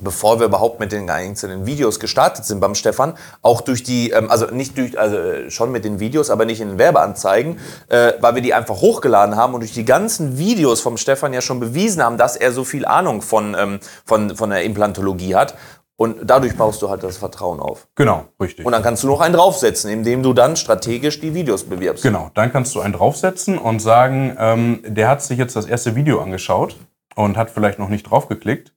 bevor 0.00 0.38
wir 0.38 0.46
überhaupt 0.46 0.80
mit 0.80 0.92
den 0.92 1.08
einzelnen 1.08 1.66
Videos 1.66 2.00
gestartet 2.00 2.44
sind 2.44 2.60
beim 2.60 2.74
Stefan, 2.74 3.14
auch 3.42 3.60
durch 3.60 3.82
die, 3.82 4.10
ähm, 4.10 4.30
also 4.30 4.46
nicht 4.46 4.76
durch, 4.76 4.98
also 4.98 5.16
äh, 5.16 5.50
schon 5.50 5.72
mit 5.72 5.84
den 5.84 6.00
Videos, 6.00 6.30
aber 6.30 6.44
nicht 6.44 6.60
in 6.60 6.68
den 6.68 6.78
Werbeanzeigen, 6.78 7.58
äh, 7.88 8.12
weil 8.20 8.34
wir 8.34 8.42
die 8.42 8.54
einfach 8.54 8.76
hochgeladen 8.76 9.36
haben 9.36 9.54
und 9.54 9.60
durch 9.60 9.72
die 9.72 9.84
ganzen 9.84 10.38
Videos 10.38 10.80
vom 10.80 10.96
Stefan 10.96 11.32
ja 11.32 11.40
schon 11.40 11.60
bewiesen 11.60 12.02
haben, 12.02 12.18
dass 12.18 12.36
er 12.36 12.52
so 12.52 12.64
viel 12.64 12.84
Ahnung 12.84 13.22
von, 13.22 13.56
ähm, 13.58 13.80
von, 14.04 14.36
von 14.36 14.50
der 14.50 14.64
Implantologie 14.64 15.34
hat. 15.34 15.54
Und 15.98 16.18
dadurch 16.24 16.56
baust 16.56 16.82
du 16.82 16.90
halt 16.90 17.02
das 17.02 17.16
Vertrauen 17.16 17.58
auf. 17.58 17.88
Genau, 17.94 18.26
richtig. 18.38 18.66
Und 18.66 18.72
dann 18.72 18.82
kannst 18.82 19.02
du 19.02 19.06
noch 19.06 19.20
einen 19.20 19.34
draufsetzen, 19.34 19.90
indem 19.90 20.22
du 20.22 20.34
dann 20.34 20.56
strategisch 20.56 21.20
die 21.20 21.32
Videos 21.32 21.64
bewirbst. 21.64 22.02
Genau, 22.02 22.30
dann 22.34 22.52
kannst 22.52 22.74
du 22.74 22.80
einen 22.80 22.92
draufsetzen 22.92 23.56
und 23.56 23.80
sagen, 23.80 24.36
ähm, 24.38 24.80
der 24.86 25.08
hat 25.08 25.22
sich 25.22 25.38
jetzt 25.38 25.56
das 25.56 25.64
erste 25.64 25.96
Video 25.96 26.20
angeschaut 26.20 26.76
und 27.14 27.38
hat 27.38 27.50
vielleicht 27.50 27.78
noch 27.78 27.88
nicht 27.88 28.10
draufgeklickt. 28.10 28.74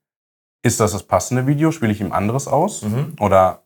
Ist 0.64 0.80
das 0.80 0.94
das 0.94 1.04
passende 1.04 1.46
Video? 1.46 1.72
Spiele 1.72 1.92
ich 1.92 2.00
ihm 2.00 2.14
anderes 2.14 2.48
aus? 2.48 2.84
Mhm. 2.84 3.16
Oder 3.20 3.64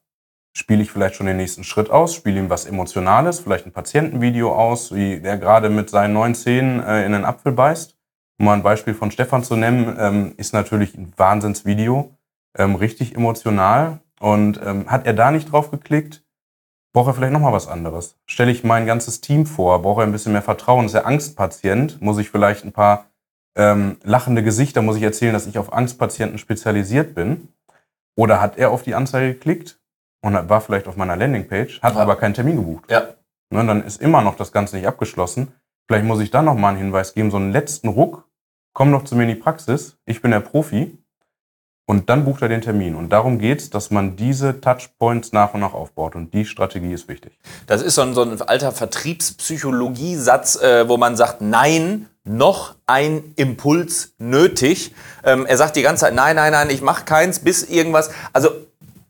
spiele 0.55 0.81
ich 0.81 0.91
vielleicht 0.91 1.15
schon 1.15 1.27
den 1.27 1.38
nächsten 1.38 1.63
Schritt 1.63 1.91
aus? 1.91 2.15
Spiele 2.15 2.39
ihm 2.39 2.50
was 2.50 2.65
Emotionales, 2.65 3.39
vielleicht 3.39 3.67
ein 3.67 3.71
Patientenvideo 3.71 4.51
aus, 4.51 4.94
wie 4.95 5.19
der 5.19 5.38
gerade 5.38 5.69
mit 5.69 5.91
seinen 5.91 6.13
neuen 6.13 6.33
Zähnen 6.33 6.79
äh, 6.79 7.05
in 7.05 7.13
einen 7.13 7.25
Apfel 7.25 7.51
beißt? 7.51 7.95
Um 8.39 8.48
mal 8.48 8.53
ein 8.53 8.63
Beispiel 8.63 8.95
von 8.95 9.12
Stefan 9.12 9.43
zu 9.43 9.55
nennen, 9.55 9.95
ähm, 10.00 10.33
ist 10.38 10.53
natürlich 10.53 10.95
ein 10.95 11.13
Wahnsinnsvideo 11.17 12.17
ähm, 12.57 12.75
richtig 12.75 13.15
emotional. 13.15 14.00
Und 14.19 14.62
ähm, 14.63 14.89
hat 14.89 15.05
er 15.05 15.13
da 15.13 15.31
nicht 15.31 15.51
drauf 15.51 15.69
geklickt, 15.69 16.24
braucht 16.93 17.07
er 17.07 17.13
vielleicht 17.13 17.33
nochmal 17.33 17.51
was 17.51 17.67
anderes. 17.67 18.15
Stelle 18.25 18.51
ich 18.51 18.63
mein 18.63 18.86
ganzes 18.86 19.19
Team 19.19 19.45
vor, 19.45 19.81
braucht 19.81 20.00
er 20.00 20.05
ein 20.05 20.12
bisschen 20.13 20.31
mehr 20.31 20.41
Vertrauen, 20.41 20.86
ist 20.86 20.93
er 20.93 21.05
Angstpatient, 21.05 22.01
muss 22.01 22.19
ich 22.19 22.29
vielleicht 22.29 22.63
ein 22.63 22.72
paar 22.72 23.07
ähm, 23.57 23.98
lachende 24.03 24.43
Gesichter, 24.43 24.81
muss 24.81 24.95
ich 24.95 25.03
erzählen, 25.03 25.33
dass 25.33 25.48
ich 25.48 25.57
auf 25.57 25.74
Angstpatienten 25.74 26.38
spezialisiert 26.38 27.15
bin. 27.15 27.50
Oder 28.15 28.39
hat 28.39 28.57
er 28.57 28.72
auf 28.72 28.83
die 28.83 28.95
Anzeige 28.95 29.33
geklickt 29.33 29.79
und 30.22 30.50
war 30.50 30.62
vielleicht 30.62 30.88
auf 30.88 30.95
meiner 30.95 31.15
Landingpage, 31.15 31.81
hat 31.81 31.95
ja. 31.95 32.00
aber 32.00 32.15
keinen 32.15 32.36
Termin 32.36 32.57
gebucht. 32.57 32.89
Ja. 32.89 33.07
Ne, 33.50 33.65
dann 33.65 33.83
ist 33.83 34.01
immer 34.01 34.22
noch 34.22 34.36
das 34.36 34.51
Ganze 34.51 34.77
nicht 34.77 34.88
abgeschlossen. 34.88 35.51
Vielleicht 35.88 36.05
muss 36.05 36.22
ich 36.22 36.31
dann 36.31 36.45
nochmal 36.45 36.72
einen 36.72 36.83
Hinweis 36.83 37.13
geben, 37.13 37.29
so 37.29 37.38
einen 37.38 37.51
letzten 37.51 37.89
Ruck, 37.89 38.27
komm 38.74 38.89
noch 38.89 39.03
zu 39.03 39.15
mir 39.15 39.24
in 39.24 39.29
die 39.29 39.36
Praxis, 39.36 39.98
ich 40.05 40.22
bin 40.22 40.31
der 40.31 40.39
Profi, 40.39 40.98
und 41.86 42.10
dann 42.10 42.24
bucht 42.24 42.42
er 42.42 42.50
den 42.50 42.62
Termin. 42.62 42.96
Und 42.96 43.10
darum 43.10 43.40
geht 43.40 43.60
es, 43.60 43.70
dass 43.70 43.92
man 43.92 44.16
diese 44.16 44.62
Touchpoints 44.62 45.34
nach 45.34 45.54
und 45.54 45.60
nach 45.60 45.74
aufbaut. 45.74 46.16
Und 46.16 46.34
die 46.34 46.46
Strategie 46.46 46.94
ist 46.94 47.10
wichtig. 47.10 47.38
Das 47.68 47.82
ist 47.82 47.96
so 47.96 48.02
ein, 48.02 48.13
so 48.13 48.22
ein 48.22 48.42
alter 48.42 48.72
Vertriebspsychologiesatz, 48.72 50.62
äh, 50.62 50.88
wo 50.88 50.98
man 50.98 51.18
sagt, 51.18 51.42
nein, 51.42 52.08
noch 52.24 52.75
ein 52.86 53.34
Impuls 53.36 54.13
nötig. 54.18 54.94
Ähm, 55.25 55.46
er 55.46 55.58
sagt 55.58 55.75
die 55.75 55.82
ganze 55.82 56.06
Zeit, 56.06 56.16
nein, 56.16 56.38
nein, 56.38 56.54
nein, 56.54 56.70
ich 56.70 56.82
mache 56.82 57.04
keins, 57.04 57.40
bis 57.40 57.63
irgendwas. 57.63 58.12
Also 58.32 58.50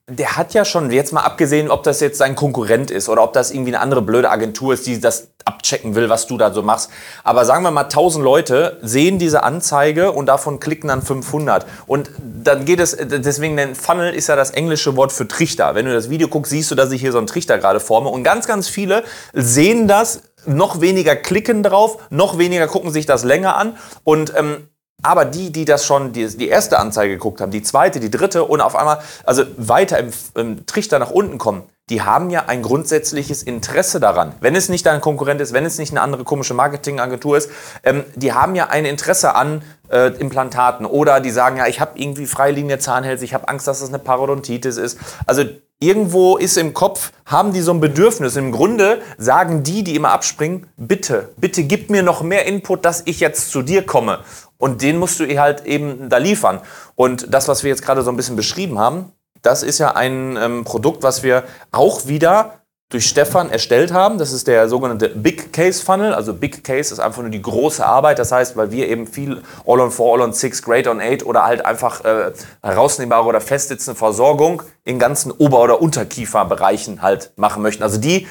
der 0.09 0.35
hat 0.35 0.53
ja 0.53 0.65
schon, 0.65 0.91
jetzt 0.91 1.13
mal 1.13 1.21
abgesehen, 1.21 1.71
ob 1.71 1.83
das 1.83 2.01
jetzt 2.01 2.17
sein 2.17 2.35
Konkurrent 2.35 2.91
ist 2.91 3.07
oder 3.07 3.23
ob 3.23 3.31
das 3.31 3.51
irgendwie 3.51 3.73
eine 3.73 3.79
andere 3.79 4.01
blöde 4.01 4.29
Agentur 4.29 4.73
ist, 4.73 4.85
die 4.85 4.99
das 4.99 5.29
abchecken 5.45 5.95
will, 5.95 6.09
was 6.09 6.27
du 6.27 6.37
da 6.37 6.51
so 6.51 6.61
machst. 6.61 6.89
Aber 7.23 7.45
sagen 7.45 7.63
wir 7.63 7.71
mal, 7.71 7.83
1000 7.83 8.23
Leute 8.23 8.79
sehen 8.81 9.17
diese 9.17 9.43
Anzeige 9.43 10.11
und 10.11 10.25
davon 10.25 10.59
klicken 10.59 10.89
dann 10.89 11.01
500. 11.01 11.65
Und 11.87 12.11
dann 12.19 12.65
geht 12.65 12.81
es, 12.81 12.97
deswegen, 12.99 13.55
denn 13.55 13.75
Funnel 13.75 14.13
ist 14.13 14.27
ja 14.27 14.35
das 14.35 14.51
englische 14.51 14.97
Wort 14.97 15.13
für 15.13 15.25
Trichter. 15.25 15.73
Wenn 15.73 15.85
du 15.85 15.93
das 15.93 16.09
Video 16.09 16.27
guckst, 16.27 16.49
siehst 16.49 16.69
du, 16.69 16.75
dass 16.75 16.91
ich 16.91 16.99
hier 16.99 17.13
so 17.13 17.17
einen 17.17 17.27
Trichter 17.27 17.57
gerade 17.57 17.79
forme. 17.79 18.09
Und 18.09 18.25
ganz, 18.25 18.45
ganz 18.45 18.67
viele 18.67 19.05
sehen 19.31 19.87
das, 19.87 20.23
noch 20.45 20.81
weniger 20.81 21.15
klicken 21.15 21.63
drauf, 21.63 21.97
noch 22.09 22.37
weniger 22.37 22.67
gucken 22.67 22.91
sich 22.91 23.05
das 23.05 23.23
länger 23.23 23.55
an. 23.55 23.77
Und 24.03 24.33
ähm, 24.35 24.67
aber 25.03 25.25
die, 25.25 25.51
die 25.51 25.65
das 25.65 25.85
schon, 25.85 26.13
die, 26.13 26.25
die 26.27 26.47
erste 26.47 26.79
Anzeige 26.79 27.13
geguckt 27.13 27.41
haben, 27.41 27.51
die 27.51 27.61
zweite, 27.61 27.99
die 27.99 28.09
dritte 28.09 28.45
und 28.45 28.61
auf 28.61 28.75
einmal, 28.75 28.99
also 29.25 29.43
weiter 29.57 29.99
im, 29.99 30.11
im 30.35 30.65
Trichter 30.65 30.97
nach 30.99 31.11
unten 31.11 31.37
kommen, 31.37 31.63
die 31.89 32.01
haben 32.01 32.29
ja 32.29 32.45
ein 32.47 32.61
grundsätzliches 32.61 33.43
Interesse 33.43 33.99
daran. 33.99 34.33
Wenn 34.39 34.55
es 34.55 34.69
nicht 34.69 34.87
ein 34.87 35.01
Konkurrent 35.01 35.41
ist, 35.41 35.51
wenn 35.51 35.65
es 35.65 35.77
nicht 35.77 35.91
eine 35.91 36.01
andere 36.01 36.23
komische 36.23 36.53
Marketingagentur 36.53 37.37
ist, 37.37 37.49
ähm, 37.83 38.05
die 38.15 38.31
haben 38.31 38.55
ja 38.55 38.67
ein 38.67 38.85
Interesse 38.85 39.35
an 39.35 39.61
äh, 39.89 40.07
Implantaten. 40.13 40.85
Oder 40.85 41.19
die 41.19 41.31
sagen 41.31 41.57
ja, 41.57 41.67
ich 41.67 41.81
habe 41.81 41.99
irgendwie 41.99 42.25
Freilinie 42.25 42.79
Zahnhälse, 42.79 43.25
ich 43.25 43.33
habe 43.33 43.49
Angst, 43.49 43.67
dass 43.67 43.81
das 43.81 43.89
eine 43.89 43.99
Parodontitis 43.99 44.77
ist. 44.77 44.97
Also 45.25 45.43
irgendwo 45.79 46.37
ist 46.37 46.57
im 46.57 46.73
Kopf, 46.73 47.11
haben 47.25 47.51
die 47.51 47.59
so 47.59 47.73
ein 47.73 47.81
Bedürfnis. 47.81 48.37
Im 48.37 48.53
Grunde 48.53 49.01
sagen 49.17 49.63
die, 49.63 49.83
die 49.83 49.95
immer 49.95 50.11
abspringen, 50.11 50.67
bitte, 50.77 51.33
bitte 51.35 51.63
gib 51.63 51.89
mir 51.89 52.01
noch 52.01 52.23
mehr 52.23 52.45
Input, 52.45 52.85
dass 52.85 53.03
ich 53.05 53.19
jetzt 53.19 53.51
zu 53.51 53.61
dir 53.61 53.85
komme. 53.85 54.19
Und 54.57 54.81
den 54.81 54.97
musst 54.97 55.19
du 55.19 55.39
halt 55.39 55.65
eben 55.65 56.09
da 56.09 56.17
liefern. 56.17 56.61
Und 56.95 57.33
das, 57.33 57.47
was 57.47 57.63
wir 57.63 57.69
jetzt 57.69 57.83
gerade 57.83 58.01
so 58.01 58.11
ein 58.11 58.17
bisschen 58.17 58.35
beschrieben 58.35 58.79
haben, 58.79 59.11
das 59.41 59.61
ist 59.61 59.77
ja 59.77 59.95
ein 59.95 60.37
ähm, 60.37 60.63
Produkt, 60.63 61.03
was 61.03 61.21
wir 61.21 61.43
auch 61.71 62.07
wieder 62.07 62.63
durch 62.93 63.07
Stefan 63.07 63.49
erstellt 63.49 63.91
haben. 63.91 64.19
Das 64.19 64.31
ist 64.31 64.47
der 64.47 64.69
sogenannte 64.69 65.09
Big 65.09 65.51
Case 65.51 65.83
Funnel. 65.83 66.13
Also 66.13 66.33
Big 66.33 66.63
Case 66.63 66.93
ist 66.93 66.99
einfach 66.99 67.21
nur 67.21 67.31
die 67.31 67.41
große 67.41 67.83
Arbeit. 67.83 68.19
Das 68.19 68.31
heißt, 68.31 68.55
weil 68.55 68.71
wir 68.71 68.87
eben 68.87 69.07
viel 69.07 69.41
All 69.65 69.79
on 69.79 69.91
4, 69.91 70.05
All 70.05 70.21
on 70.21 70.33
6, 70.33 70.61
Great 70.61 70.87
on 70.87 71.01
8 71.01 71.25
oder 71.25 71.43
halt 71.43 71.65
einfach 71.65 72.05
äh, 72.05 72.31
herausnehmbare 72.61 73.25
oder 73.25 73.41
festsitzende 73.41 73.97
Versorgung 73.97 74.61
in 74.83 74.99
ganzen 74.99 75.31
Ober- 75.31 75.61
oder 75.61 75.81
Unterkieferbereichen 75.81 77.01
halt 77.01 77.31
machen 77.35 77.63
möchten. 77.63 77.83
Also 77.83 77.99
die 77.99 78.27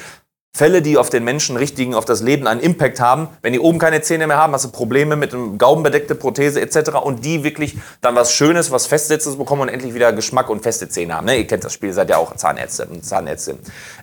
Fälle, 0.55 0.83
die 0.83 0.99
auf 0.99 1.09
den 1.09 1.23
Menschen 1.23 1.57
richtigen, 1.57 1.95
auf 1.95 2.05
das 2.05 2.21
Leben 2.21 2.45
einen 2.45 2.59
Impact 2.59 2.99
haben. 2.99 3.27
Wenn 3.41 3.53
die 3.53 3.59
oben 3.59 3.79
keine 3.79 4.03
Zähne 4.03 4.27
mehr 4.27 4.37
haben, 4.37 4.53
hast 4.53 4.65
du 4.65 4.69
Probleme 4.69 5.15
mit 5.15 5.33
einem 5.33 5.57
gaumenbedeckte 5.57 6.13
Prothese 6.13 6.61
etc. 6.61 6.91
Und 7.03 7.25
die 7.25 7.43
wirklich 7.43 7.75
dann 8.01 8.13
was 8.13 8.33
Schönes, 8.33 8.69
was 8.69 8.85
Festsetztes 8.85 9.35
bekommen 9.35 9.63
und 9.63 9.69
endlich 9.69 9.95
wieder 9.95 10.13
Geschmack 10.13 10.51
und 10.51 10.61
feste 10.61 10.87
Zähne 10.87 11.15
haben. 11.15 11.25
Ne? 11.25 11.37
Ihr 11.37 11.47
kennt 11.47 11.63
das 11.63 11.73
Spiel, 11.73 11.91
seid 11.91 12.11
ja 12.11 12.17
auch 12.17 12.35
Zahnärzte 12.35 12.85
und 12.85 13.03
Zahnärztin. 13.03 13.57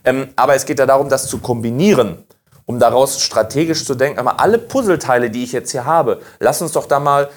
Ähm, 0.04 0.30
aber 0.34 0.56
es 0.56 0.66
geht 0.66 0.80
ja 0.80 0.86
darum, 0.86 1.08
das 1.08 1.28
zu 1.28 1.38
kombinieren, 1.38 2.24
um 2.66 2.80
daraus 2.80 3.22
strategisch 3.22 3.84
zu 3.84 3.94
denken. 3.94 4.18
Aber 4.18 4.40
alle 4.40 4.58
Puzzleteile, 4.58 5.30
die 5.30 5.44
ich 5.44 5.52
jetzt 5.52 5.70
hier 5.70 5.84
habe, 5.84 6.20
lass 6.40 6.60
uns 6.60 6.72
doch 6.72 6.86
da 6.86 6.98
mal 6.98 7.30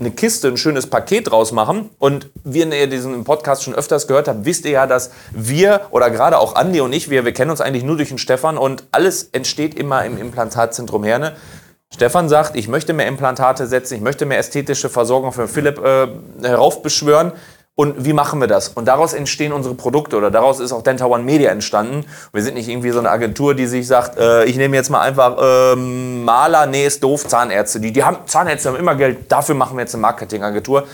eine 0.00 0.10
Kiste, 0.10 0.48
ein 0.48 0.56
schönes 0.56 0.86
Paket 0.86 1.30
draus 1.30 1.52
machen. 1.52 1.90
Und 1.98 2.30
wie 2.44 2.60
ihr 2.60 2.86
diesen 2.86 3.24
Podcast 3.24 3.62
schon 3.62 3.74
öfters 3.74 4.06
gehört 4.06 4.28
habt, 4.28 4.44
wisst 4.44 4.64
ihr 4.64 4.72
ja, 4.72 4.86
dass 4.86 5.10
wir 5.32 5.82
oder 5.90 6.10
gerade 6.10 6.38
auch 6.38 6.54
Andi 6.54 6.80
und 6.80 6.92
ich, 6.92 7.10
wir, 7.10 7.24
wir 7.24 7.32
kennen 7.32 7.50
uns 7.50 7.60
eigentlich 7.60 7.84
nur 7.84 7.96
durch 7.96 8.08
den 8.08 8.18
Stefan 8.18 8.58
und 8.58 8.84
alles 8.92 9.24
entsteht 9.32 9.74
immer 9.74 10.04
im 10.04 10.18
Implantatzentrum 10.18 11.04
Herne. 11.04 11.36
Stefan 11.92 12.28
sagt, 12.28 12.54
ich 12.54 12.68
möchte 12.68 12.92
mehr 12.92 13.06
Implantate 13.06 13.66
setzen, 13.66 13.94
ich 13.94 14.02
möchte 14.02 14.26
mehr 14.26 14.38
ästhetische 14.38 14.90
Versorgung 14.90 15.32
für 15.32 15.48
Philipp 15.48 15.78
äh, 15.78 16.08
heraufbeschwören. 16.42 17.32
Und 17.80 18.04
wie 18.04 18.12
machen 18.12 18.40
wir 18.40 18.48
das? 18.48 18.70
Und 18.70 18.86
daraus 18.86 19.12
entstehen 19.12 19.52
unsere 19.52 19.76
Produkte 19.76 20.16
oder 20.16 20.32
daraus 20.32 20.58
ist 20.58 20.72
auch 20.72 20.82
Denta 20.82 21.06
One 21.06 21.22
Media 21.22 21.52
entstanden. 21.52 22.06
Wir 22.32 22.42
sind 22.42 22.54
nicht 22.54 22.68
irgendwie 22.68 22.90
so 22.90 22.98
eine 22.98 23.08
Agentur, 23.08 23.54
die 23.54 23.68
sich 23.68 23.86
sagt, 23.86 24.18
äh, 24.18 24.46
ich 24.46 24.56
nehme 24.56 24.74
jetzt 24.74 24.90
mal 24.90 25.00
einfach 25.00 25.36
ähm, 25.40 26.24
Maler, 26.24 26.66
nee, 26.66 26.84
ist 26.84 27.04
doof, 27.04 27.28
Zahnärzte. 27.28 27.78
Die, 27.78 27.92
die 27.92 28.02
haben, 28.02 28.16
Zahnärzte 28.26 28.70
haben 28.70 28.76
immer 28.78 28.96
Geld, 28.96 29.30
dafür 29.30 29.54
machen 29.54 29.76
wir 29.76 29.82
jetzt 29.82 29.94
eine 29.94 30.02
Marketingagentur. 30.02 30.88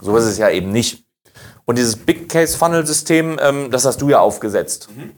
So 0.00 0.16
ist 0.16 0.24
es 0.24 0.36
ja 0.36 0.50
eben 0.50 0.72
nicht. 0.72 1.04
Und 1.66 1.78
dieses 1.78 1.94
Big 1.94 2.28
Case 2.28 2.58
Funnel 2.58 2.84
System, 2.84 3.38
ähm, 3.40 3.70
das 3.70 3.84
hast 3.84 4.02
du 4.02 4.08
ja 4.08 4.18
aufgesetzt. 4.18 4.88
Mhm. 4.92 5.12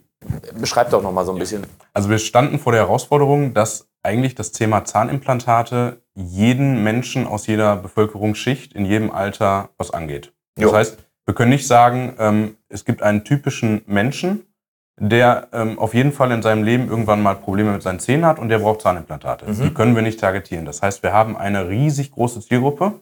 Beschreib 0.61 0.91
doch 0.91 1.03
noch 1.03 1.13
mal 1.13 1.25
so 1.25 1.33
ein 1.33 1.39
bisschen. 1.39 1.65
Also 1.95 2.11
wir 2.11 2.19
standen 2.19 2.59
vor 2.59 2.73
der 2.73 2.83
Herausforderung, 2.83 3.55
dass 3.55 3.89
eigentlich 4.03 4.35
das 4.35 4.53
Thema 4.53 4.85
Zahnimplantate 4.85 6.03
jeden 6.13 6.85
Menschen 6.85 7.27
aus 7.27 7.47
jeder 7.47 7.77
Bevölkerungsschicht 7.77 8.75
in 8.75 8.85
jedem 8.85 9.11
Alter 9.11 9.71
was 9.79 9.93
angeht. 9.93 10.35
Das 10.57 10.65
jo. 10.65 10.73
heißt, 10.75 11.06
wir 11.27 11.35
können 11.35 11.51
nicht 11.51 11.67
sagen, 11.67 12.15
ähm, 12.19 12.57
es 12.69 12.85
gibt 12.85 13.03
einen 13.03 13.25
typischen 13.25 13.83
Menschen, 13.87 14.47
der 14.99 15.49
ähm, 15.53 15.79
auf 15.79 15.93
jeden 15.93 16.13
Fall 16.13 16.31
in 16.31 16.41
seinem 16.41 16.63
Leben 16.63 16.89
irgendwann 16.89 17.23
mal 17.23 17.35
Probleme 17.35 17.73
mit 17.73 17.83
seinen 17.83 18.01
Zähnen 18.01 18.25
hat 18.25 18.39
und 18.39 18.49
der 18.49 18.61
braucht 18.61 18.81
Zahnimplantate. 18.81 19.47
Mhm. 19.47 19.63
Die 19.63 19.75
können 19.75 19.95
wir 19.95 20.03
nicht 20.03 20.21
targetieren. 20.21 20.65
Das 20.65 20.81
heißt, 20.81 21.03
wir 21.03 21.13
haben 21.13 21.37
eine 21.37 21.69
riesig 21.69 22.13
große 22.13 22.41
Zielgruppe 22.41 23.01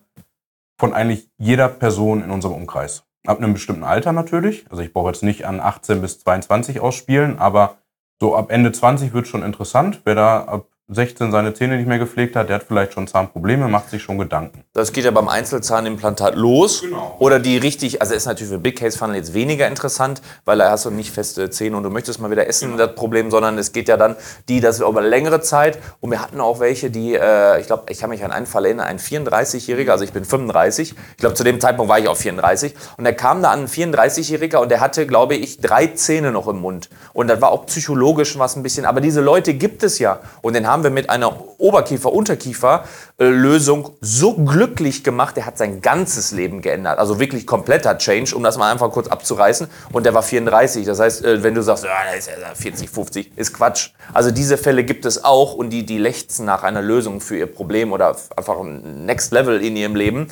von 0.81 0.93
eigentlich 0.93 1.29
jeder 1.39 1.69
Person 1.69 2.25
in 2.25 2.31
unserem 2.31 2.55
Umkreis. 2.55 3.05
Ab 3.27 3.39
einem 3.39 3.53
bestimmten 3.53 3.85
Alter 3.85 4.13
natürlich. 4.13 4.67
Also 4.71 4.83
ich 4.83 4.93
brauche 4.93 5.11
jetzt 5.11 5.23
nicht 5.23 5.47
an 5.47 5.61
18 5.61 6.01
bis 6.01 6.19
22 6.21 6.81
ausspielen, 6.81 7.39
aber 7.39 7.79
so 8.21 8.35
ab 8.35 8.51
Ende 8.51 8.73
20 8.73 9.15
wird 9.15 9.29
schon 9.29 9.43
interessant. 9.43 10.01
Wer 10.05 10.15
da 10.15 10.45
ab 10.45 10.67
16 10.89 11.33
seine 11.33 11.55
Zähne 11.55 11.79
nicht 11.79 11.87
mehr 11.87 11.99
gepflegt 11.99 12.37
hat, 12.37 12.51
der 12.51 12.57
hat 12.57 12.65
vielleicht 12.65 12.93
schon 12.93 13.07
Zahnprobleme, 13.07 13.69
macht 13.69 13.89
sich 13.89 14.03
schon 14.03 14.19
Gedanken. 14.19 14.65
Das 14.75 14.93
geht 14.93 15.07
ja 15.07 15.13
beim 15.13 15.29
Einzelzahnimplantat 15.29 16.35
los. 16.35 16.83
Genau. 16.83 17.17
Oder 17.21 17.39
die 17.39 17.57
richtig, 17.57 18.03
also 18.03 18.13
ist 18.13 18.27
natürlich 18.27 18.53
für 18.53 18.59
Big 18.59 18.79
Case 18.79 18.99
Funnel 18.99 19.17
jetzt 19.17 19.33
weniger 19.33 19.67
interessant, 19.67 20.21
weil 20.45 20.59
da 20.59 20.71
hast 20.71 20.85
du 20.85 20.91
nicht 20.91 21.11
feste 21.11 21.49
Zähne 21.49 21.79
und 21.79 21.85
du 21.85 21.91
möchtest 21.91 22.21
mal 22.21 22.31
wieder 22.31 22.47
essen, 22.47 22.73
genau. 22.73 22.87
das 22.87 22.95
Problem, 22.95 23.31
sondern 23.31 23.57
es 23.57 23.73
geht 23.73 23.89
ja 23.89 23.97
dann 23.97 24.15
die, 24.51 24.61
das 24.61 24.81
über 24.81 25.01
längere 25.01 25.41
Zeit. 25.41 25.79
Und 26.01 26.11
wir 26.11 26.21
hatten 26.21 26.39
auch 26.39 26.61
welche, 26.61 26.91
die, 26.91 27.15
äh, 27.15 27.61
ich 27.61 27.67
glaube, 27.67 27.85
ich 27.89 27.99
kann 27.99 28.11
mich 28.11 28.23
an 28.23 28.31
einen 28.31 28.45
Fall 28.45 28.67
erinnern, 28.67 28.87
ein 28.87 28.99
34-Jähriger, 28.99 29.91
also 29.91 30.05
ich 30.05 30.13
bin 30.13 30.27
35, 30.27 30.91
ich 30.91 31.17
glaube, 31.17 31.35
zu 31.35 31.45
dem 31.45 31.61
Zeitpunkt 31.61 31.89
war 31.89 31.99
ich 31.99 32.09
auch 32.09 32.17
34. 32.17 32.75
Und 32.99 33.05
der 33.05 33.15
kam 33.15 33.41
da 33.41 33.53
an, 33.53 33.61
ein 33.61 33.69
34-Jähriger, 33.69 34.59
und 34.59 34.71
der 34.71 34.81
hatte, 34.81 35.07
glaube 35.07 35.35
ich, 35.35 35.61
drei 35.61 35.87
Zähne 35.87 36.31
noch 36.31 36.47
im 36.47 36.61
Mund. 36.61 36.91
Und 37.15 37.29
das 37.29 37.41
war 37.41 37.53
auch 37.53 37.65
psychologisch 37.65 38.39
was 38.39 38.55
ein 38.57 38.63
bisschen, 38.63 38.85
aber 38.85 39.01
diese 39.01 39.23
Leute 39.23 39.55
gibt 39.55 39.83
es 39.83 39.99
ja. 39.99 40.21
Und 40.43 40.55
den 40.55 40.67
haben 40.67 40.74
haben 40.75 40.83
wir 40.83 40.91
mit 40.91 41.09
einer 41.09 41.33
Oberkiefer-Unterkiefer-Lösung 41.59 43.91
so 44.01 44.35
glücklich 44.35 45.05
gemacht, 45.05 45.37
der 45.37 45.47
hat 45.47 45.57
sein 45.57 45.81
ganzes 45.81 46.33
Leben 46.33 46.63
geändert. 46.63 46.99
Also 46.99 47.21
wirklich 47.21 47.47
kompletter 47.47 47.97
Change, 47.97 48.35
um 48.35 48.43
das 48.43 48.59
mal 48.59 48.73
einfach 48.73 48.91
kurz 48.91 49.07
abzureißen. 49.07 49.69
Und 49.93 50.05
der 50.05 50.15
war 50.15 50.25
34. 50.25 50.85
Das 50.85 50.99
heißt, 50.99 51.25
äh, 51.25 51.45
wenn 51.45 51.55
du 51.55 51.63
sagst, 51.63 51.85
ja, 51.85 51.91
ist 52.19 52.29
ja 52.29 52.35
40, 52.55 52.91
50, 52.91 53.39
ist 53.39 53.55
Quatsch. 53.55 53.91
Also 54.13 54.33
diese 54.33 54.59
Fälle 54.59 54.83
gibt 54.83 55.05
es 55.05 55.23
auch 55.23 55.55
und 55.55 55.71
die, 55.71 55.87
die 55.87 55.99
lechzen 55.99 56.45
nach 56.45 56.65
einer 56.65 56.83
Lösung 56.83 57.21
für 57.21 57.39
ihr 57.39 57.47
Problem 57.47 57.93
oder 57.93 58.17
einfach 58.37 58.59
ein 58.59 59.07
Next 59.07 59.33
Level 59.33 59.63
in 59.63 59.77
ihrem 59.77 59.95
Leben. 59.95 60.27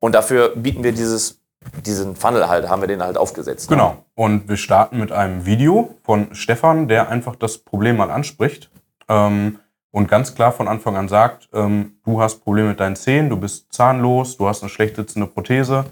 Und 0.00 0.14
dafür 0.14 0.56
bieten 0.56 0.82
wir 0.82 0.92
dieses 0.92 1.42
diesen 1.84 2.16
Funnel 2.16 2.48
halt, 2.48 2.68
haben 2.68 2.82
wir 2.82 2.88
den 2.88 3.02
halt 3.02 3.16
aufgesetzt. 3.16 3.68
Genau. 3.68 4.04
Und 4.14 4.48
wir 4.48 4.56
starten 4.56 4.98
mit 4.98 5.12
einem 5.12 5.46
Video 5.46 5.94
von 6.02 6.34
Stefan, 6.34 6.88
der 6.88 7.08
einfach 7.08 7.36
das 7.36 7.58
Problem 7.58 7.96
mal 7.96 8.10
anspricht. 8.10 8.70
Ähm, 9.08 9.60
und 9.94 10.08
ganz 10.08 10.34
klar 10.34 10.50
von 10.50 10.66
Anfang 10.66 10.96
an 10.96 11.06
sagt, 11.06 11.48
ähm, 11.52 11.98
du 12.04 12.20
hast 12.20 12.40
Probleme 12.42 12.70
mit 12.70 12.80
deinen 12.80 12.96
Zähnen, 12.96 13.30
du 13.30 13.36
bist 13.36 13.72
zahnlos, 13.72 14.36
du 14.36 14.48
hast 14.48 14.64
eine 14.64 14.68
schlecht 14.68 14.96
sitzende 14.96 15.28
Prothese. 15.28 15.84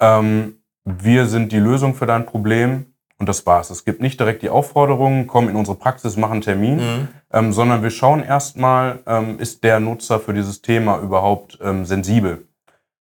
Ähm, 0.00 0.56
wir 0.84 1.26
sind 1.26 1.52
die 1.52 1.60
Lösung 1.60 1.94
für 1.94 2.04
dein 2.04 2.26
Problem 2.26 2.86
und 3.16 3.28
das 3.28 3.46
war's. 3.46 3.70
Es 3.70 3.84
gibt 3.84 4.02
nicht 4.02 4.18
direkt 4.18 4.42
die 4.42 4.48
Aufforderung, 4.48 5.28
komm 5.28 5.48
in 5.48 5.54
unsere 5.54 5.76
Praxis, 5.76 6.16
mach 6.16 6.32
einen 6.32 6.40
Termin, 6.40 6.78
mhm. 6.78 7.08
ähm, 7.32 7.52
sondern 7.52 7.84
wir 7.84 7.90
schauen 7.90 8.24
erstmal, 8.24 8.98
ähm, 9.06 9.38
ist 9.38 9.62
der 9.62 9.78
Nutzer 9.78 10.18
für 10.18 10.34
dieses 10.34 10.60
Thema 10.60 10.98
überhaupt 10.98 11.56
ähm, 11.62 11.84
sensibel. 11.84 12.48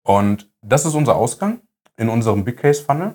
Und 0.02 0.50
das 0.60 0.84
ist 0.84 0.94
unser 0.94 1.14
Ausgang 1.14 1.60
in 1.96 2.08
unserem 2.08 2.42
Big 2.42 2.56
Case 2.56 2.82
Funnel 2.82 3.14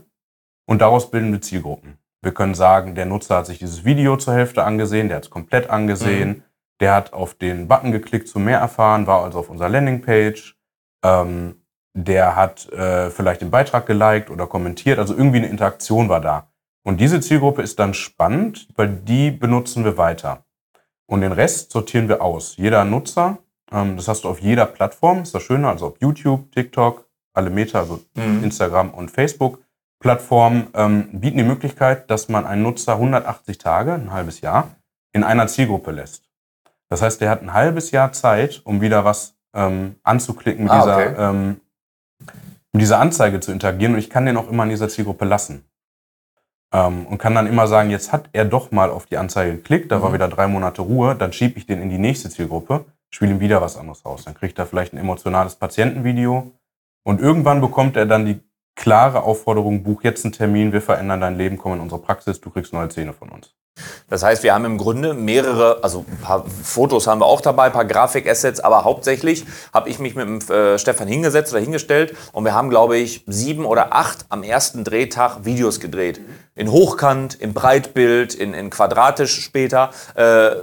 und 0.66 0.82
daraus 0.82 1.12
bilden 1.12 1.34
wir 1.34 1.42
Zielgruppen. 1.42 1.98
Wir 2.22 2.34
können 2.34 2.56
sagen, 2.56 2.96
der 2.96 3.06
Nutzer 3.06 3.36
hat 3.36 3.48
sich 3.48 3.60
dieses 3.60 3.84
Video 3.84 4.16
zur 4.16 4.34
Hälfte 4.34 4.64
angesehen, 4.64 5.10
der 5.10 5.18
hat 5.18 5.26
es 5.26 5.30
komplett 5.30 5.70
angesehen. 5.70 6.30
Mhm 6.30 6.44
der 6.80 6.94
hat 6.94 7.14
auf 7.14 7.34
den 7.34 7.68
Button 7.68 7.92
geklickt 7.92 8.28
zu 8.28 8.40
mehr 8.40 8.60
erfahren, 8.60 9.08
war 9.08 9.24
also 9.24 9.40
auf 9.40 9.50
unserer 9.50 9.70
Landingpage. 9.70 10.56
Ähm, 11.04 11.62
der 11.94 12.36
hat 12.36 12.72
äh, 12.72 13.10
vielleicht 13.10 13.42
den 13.42 13.50
Beitrag 13.50 13.88
geliked 13.88 14.30
oder 14.30 14.46
kommentiert, 14.46 15.00
also 15.00 15.16
irgendwie 15.16 15.38
eine 15.38 15.48
Interaktion 15.48 16.10
war 16.10 16.22
da. 16.22 16.52
Und 16.84 17.02
diese 17.02 17.20
Zielgruppe 17.20 17.64
ist 17.64 17.80
dann 17.80 17.94
spannend, 17.94 18.68
weil 18.76 18.88
die 18.90 19.32
benutzen 19.32 19.84
wir 19.84 19.98
weiter. 19.98 20.46
Und 21.08 21.22
den 21.22 21.32
Rest 21.32 21.72
sortieren 21.72 22.08
wir 22.08 22.22
aus. 22.22 22.56
Jeder 22.58 22.86
Nutzer, 22.86 23.40
ähm, 23.72 23.98
das 23.98 24.08
hast 24.08 24.24
du 24.24 24.30
auf 24.30 24.40
jeder 24.40 24.66
Plattform, 24.66 25.24
ist 25.24 25.34
das 25.34 25.44
Schöne, 25.44 25.68
also 25.68 25.88
auf 25.88 25.96
YouTube, 26.00 26.52
TikTok, 26.52 27.08
alle 27.34 27.50
Meta, 27.50 27.80
also 27.80 28.00
mhm. 28.16 28.44
Instagram 28.44 28.92
und 28.92 29.10
Facebook. 29.10 29.60
Plattformen 30.00 30.68
ähm, 30.76 31.10
bieten 31.12 31.38
die 31.38 31.44
Möglichkeit, 31.44 32.10
dass 32.12 32.30
man 32.30 32.46
einen 32.46 32.62
Nutzer 32.62 32.94
180 32.94 33.58
Tage, 33.58 33.94
ein 33.94 34.12
halbes 34.12 34.42
Jahr, 34.42 34.76
in 35.12 35.24
einer 35.24 35.48
Zielgruppe 35.48 35.92
lässt. 35.92 36.27
Das 36.90 37.02
heißt, 37.02 37.22
der 37.22 37.30
hat 37.30 37.42
ein 37.42 37.54
halbes 37.54 37.92
Jahr 37.92 38.12
Zeit, 38.12 38.62
um 38.64 38.82
wieder 38.82 39.04
was 39.04 39.36
ähm, 39.54 39.96
anzuklicken, 40.04 40.64
mit, 40.64 40.74
ah, 40.74 40.80
dieser, 40.80 40.98
okay. 40.98 41.16
ähm, 41.18 41.62
mit 42.72 42.82
dieser 42.82 43.00
Anzeige 43.00 43.40
zu 43.40 43.52
interagieren. 43.52 43.94
Und 43.94 44.00
ich 44.00 44.10
kann 44.10 44.26
den 44.26 44.38
auch 44.38 44.50
immer 44.50 44.64
in 44.64 44.70
dieser 44.70 44.90
Zielgruppe 44.90 45.26
lassen. 45.26 45.66
Ähm, 46.74 47.06
und 47.06 47.18
kann 47.18 47.34
dann 47.34 47.48
immer 47.48 47.68
sagen, 47.68 47.90
jetzt 47.90 48.12
hat 48.12 48.30
er 48.34 48.46
doch 48.46 48.72
mal 48.72 48.90
auf 48.90 49.06
die 49.06 49.18
Anzeige 49.18 49.56
geklickt, 49.56 49.92
da 49.92 50.00
mhm. 50.00 50.04
war 50.04 50.14
wieder 50.14 50.28
drei 50.28 50.48
Monate 50.48 50.82
Ruhe, 50.82 51.16
dann 51.16 51.32
schiebe 51.32 51.58
ich 51.58 51.66
den 51.66 51.82
in 51.82 51.90
die 51.90 51.98
nächste 51.98 52.30
Zielgruppe, 52.30 52.86
spiele 53.10 53.32
ihm 53.32 53.40
wieder 53.40 53.62
was 53.62 53.78
anderes 53.78 54.06
raus. 54.06 54.26
Dann 54.26 54.34
kriegt 54.34 54.60
er 54.60 54.66
vielleicht 54.66 54.94
ein 54.94 54.98
emotionales 54.98 55.56
Patientenvideo. 55.56 56.52
Und 57.04 57.22
irgendwann 57.22 57.62
bekommt 57.62 57.96
er 57.96 58.06
dann 58.06 58.26
die 58.26 58.42
klare 58.76 59.24
Aufforderung, 59.24 59.84
buch 59.84 60.04
jetzt 60.04 60.26
einen 60.26 60.34
Termin, 60.34 60.74
wir 60.74 60.82
verändern 60.82 61.22
dein 61.22 61.38
Leben, 61.38 61.58
komm 61.58 61.74
in 61.74 61.80
unsere 61.80 62.02
Praxis, 62.02 62.40
du 62.42 62.50
kriegst 62.50 62.74
neue 62.74 62.90
Zähne 62.90 63.14
von 63.14 63.30
uns. 63.30 63.56
Das 64.10 64.24
heißt, 64.24 64.44
wir 64.44 64.54
haben 64.54 64.66
im 64.66 64.78
Grunde 64.78 65.14
mehrere, 65.14 65.84
also 65.84 66.06
ein 66.10 66.18
paar 66.18 66.46
Fotos 66.64 67.08
haben 67.08 67.20
wir 67.22 67.26
auch 67.26 67.42
dabei, 67.42 67.66
ein 67.66 67.72
paar 67.72 67.86
Grafikassets, 67.86 68.60
aber 68.60 68.84
hauptsächlich 68.84 69.46
habe 69.74 69.90
ich 69.90 70.00
mich 70.00 70.16
mit 70.16 70.28
dem 70.28 70.56
äh, 70.56 70.78
Stefan 70.78 71.08
hingesetzt 71.08 71.52
oder 71.52 71.62
hingestellt 71.62 72.16
und 72.32 72.46
wir 72.46 72.54
haben, 72.54 72.70
glaube 72.70 72.98
ich, 72.98 73.24
sieben 73.28 73.66
oder 73.66 73.94
acht 73.94 74.26
am 74.30 74.44
ersten 74.44 74.84
Drehtag 74.84 75.46
Videos 75.46 75.80
gedreht. 75.80 76.22
In 76.56 76.72
Hochkant, 76.72 77.36
in 77.36 77.54
Breitbild, 77.54 78.34
in, 78.34 78.54
in 78.54 78.70
quadratisch 78.70 79.42
später. 79.42 79.92
Äh, 80.16 80.56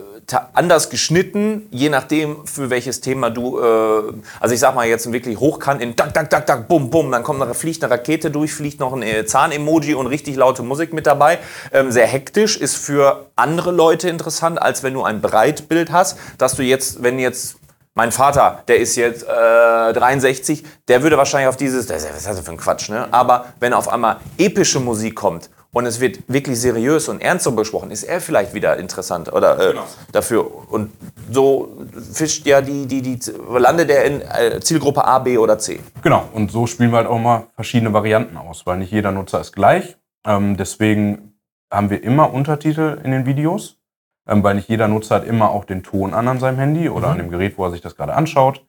anders 0.54 0.90
geschnitten, 0.90 1.66
je 1.70 1.88
nachdem, 1.88 2.46
für 2.46 2.70
welches 2.70 3.00
Thema 3.00 3.30
du, 3.30 3.58
äh, 3.58 4.12
also 4.40 4.54
ich 4.54 4.60
sag 4.60 4.74
mal 4.74 4.86
jetzt 4.86 5.10
wirklich 5.12 5.38
hochkant 5.38 5.82
in 5.82 5.96
tak, 5.96 6.14
tak, 6.14 6.30
tak, 6.30 6.46
tak, 6.46 6.68
bum, 6.68 6.90
bum, 6.90 7.10
dann 7.10 7.22
kommt 7.22 7.42
eine, 7.42 7.54
fliegt 7.54 7.82
eine 7.84 7.92
Rakete 7.92 8.30
durch, 8.30 8.52
fliegt 8.54 8.80
noch 8.80 8.92
ein 8.92 9.02
äh, 9.02 9.26
Zahn-Emoji 9.26 9.94
und 9.94 10.06
richtig 10.06 10.36
laute 10.36 10.62
Musik 10.62 10.92
mit 10.92 11.06
dabei. 11.06 11.38
Ähm, 11.72 11.90
sehr 11.90 12.06
hektisch, 12.06 12.56
ist 12.56 12.76
für 12.76 13.26
andere 13.36 13.70
Leute 13.70 14.08
interessant, 14.08 14.60
als 14.60 14.82
wenn 14.82 14.94
du 14.94 15.02
ein 15.02 15.20
Breitbild 15.20 15.92
hast, 15.92 16.18
dass 16.38 16.54
du 16.54 16.62
jetzt, 16.62 17.02
wenn 17.02 17.18
jetzt 17.18 17.56
mein 17.94 18.10
Vater, 18.10 18.64
der 18.66 18.78
ist 18.78 18.96
jetzt 18.96 19.22
äh, 19.22 19.92
63, 19.92 20.64
der 20.88 21.02
würde 21.02 21.16
wahrscheinlich 21.16 21.48
auf 21.48 21.56
dieses, 21.56 21.88
was 21.88 22.04
ist 22.04 22.26
das 22.26 22.40
für 22.40 22.50
ein 22.50 22.56
Quatsch, 22.56 22.88
ne? 22.88 23.06
Aber 23.12 23.46
wenn 23.60 23.72
auf 23.72 23.88
einmal 23.88 24.16
epische 24.36 24.80
Musik 24.80 25.14
kommt 25.14 25.48
und 25.74 25.86
es 25.86 26.00
wird 26.00 26.20
wirklich 26.28 26.58
seriös 26.60 27.08
und 27.08 27.20
ernst 27.20 27.46
darüber 27.46 27.62
gesprochen, 27.62 27.90
ist 27.90 28.04
er 28.04 28.20
vielleicht 28.20 28.54
wieder 28.54 28.76
interessant 28.78 29.30
oder 29.32 29.58
äh, 29.58 29.70
genau. 29.72 29.84
dafür. 30.12 30.70
Und 30.70 30.92
so 31.30 31.76
fischt 32.12 32.46
ja 32.46 32.62
die, 32.62 32.86
die, 32.86 33.02
die 33.02 33.18
landet 33.50 33.90
er 33.90 34.04
in 34.04 34.22
äh, 34.22 34.60
Zielgruppe 34.60 35.04
A, 35.04 35.18
B 35.18 35.36
oder 35.36 35.58
C. 35.58 35.80
Genau, 36.02 36.28
und 36.32 36.52
so 36.52 36.66
spielen 36.66 36.92
wir 36.92 36.98
halt 36.98 37.08
auch 37.08 37.18
mal 37.18 37.48
verschiedene 37.56 37.92
Varianten 37.92 38.36
aus, 38.36 38.64
weil 38.66 38.78
nicht 38.78 38.92
jeder 38.92 39.10
Nutzer 39.10 39.40
ist 39.40 39.52
gleich. 39.52 39.96
Ähm, 40.24 40.56
deswegen 40.56 41.34
haben 41.72 41.90
wir 41.90 42.04
immer 42.04 42.32
Untertitel 42.32 43.00
in 43.02 43.10
den 43.10 43.26
Videos, 43.26 43.80
ähm, 44.28 44.44
weil 44.44 44.54
nicht 44.54 44.68
jeder 44.68 44.86
Nutzer 44.86 45.16
hat 45.16 45.24
immer 45.24 45.50
auch 45.50 45.64
den 45.64 45.82
Ton 45.82 46.14
an 46.14 46.28
an 46.28 46.38
seinem 46.38 46.58
Handy 46.58 46.88
oder 46.88 47.08
mhm. 47.08 47.12
an 47.12 47.18
dem 47.18 47.30
Gerät, 47.30 47.58
wo 47.58 47.64
er 47.64 47.72
sich 47.72 47.80
das 47.80 47.96
gerade 47.96 48.14
anschaut. 48.14 48.64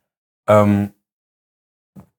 Ähm, 0.48 0.92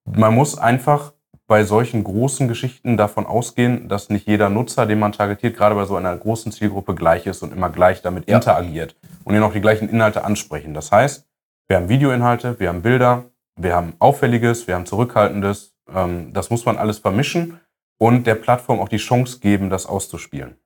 man 0.05 0.33
muss 0.33 0.57
einfach 0.57 1.11
bei 1.47 1.63
solchen 1.63 2.03
großen 2.03 2.47
Geschichten 2.47 2.97
davon 2.97 3.25
ausgehen, 3.25 3.87
dass 3.87 4.09
nicht 4.09 4.27
jeder 4.27 4.49
Nutzer, 4.49 4.85
den 4.85 4.99
man 4.99 5.13
targetiert, 5.13 5.55
gerade 5.55 5.75
bei 5.75 5.85
so 5.85 5.95
einer 5.95 6.15
großen 6.15 6.51
Zielgruppe 6.51 6.93
gleich 6.93 7.25
ist 7.25 7.41
und 7.41 7.53
immer 7.53 7.69
gleich 7.69 8.01
damit 8.01 8.27
ja. 8.29 8.35
interagiert 8.35 8.95
und 9.23 9.33
ihnen 9.33 9.43
auch 9.43 9.53
die 9.53 9.61
gleichen 9.61 9.89
Inhalte 9.89 10.25
ansprechen. 10.25 10.73
Das 10.73 10.91
heißt, 10.91 11.25
wir 11.67 11.77
haben 11.77 11.89
Videoinhalte, 11.89 12.59
wir 12.59 12.69
haben 12.69 12.81
Bilder, 12.81 13.25
wir 13.55 13.75
haben 13.75 13.93
Auffälliges, 13.99 14.67
wir 14.67 14.75
haben 14.75 14.85
Zurückhaltendes. 14.85 15.73
Ähm, 15.93 16.33
das 16.33 16.49
muss 16.49 16.65
man 16.65 16.77
alles 16.77 16.99
vermischen 16.99 17.59
und 17.97 18.27
der 18.27 18.35
Plattform 18.35 18.79
auch 18.79 18.89
die 18.89 18.97
Chance 18.97 19.39
geben, 19.39 19.69
das 19.69 19.85
auszuspielen. 19.85 20.57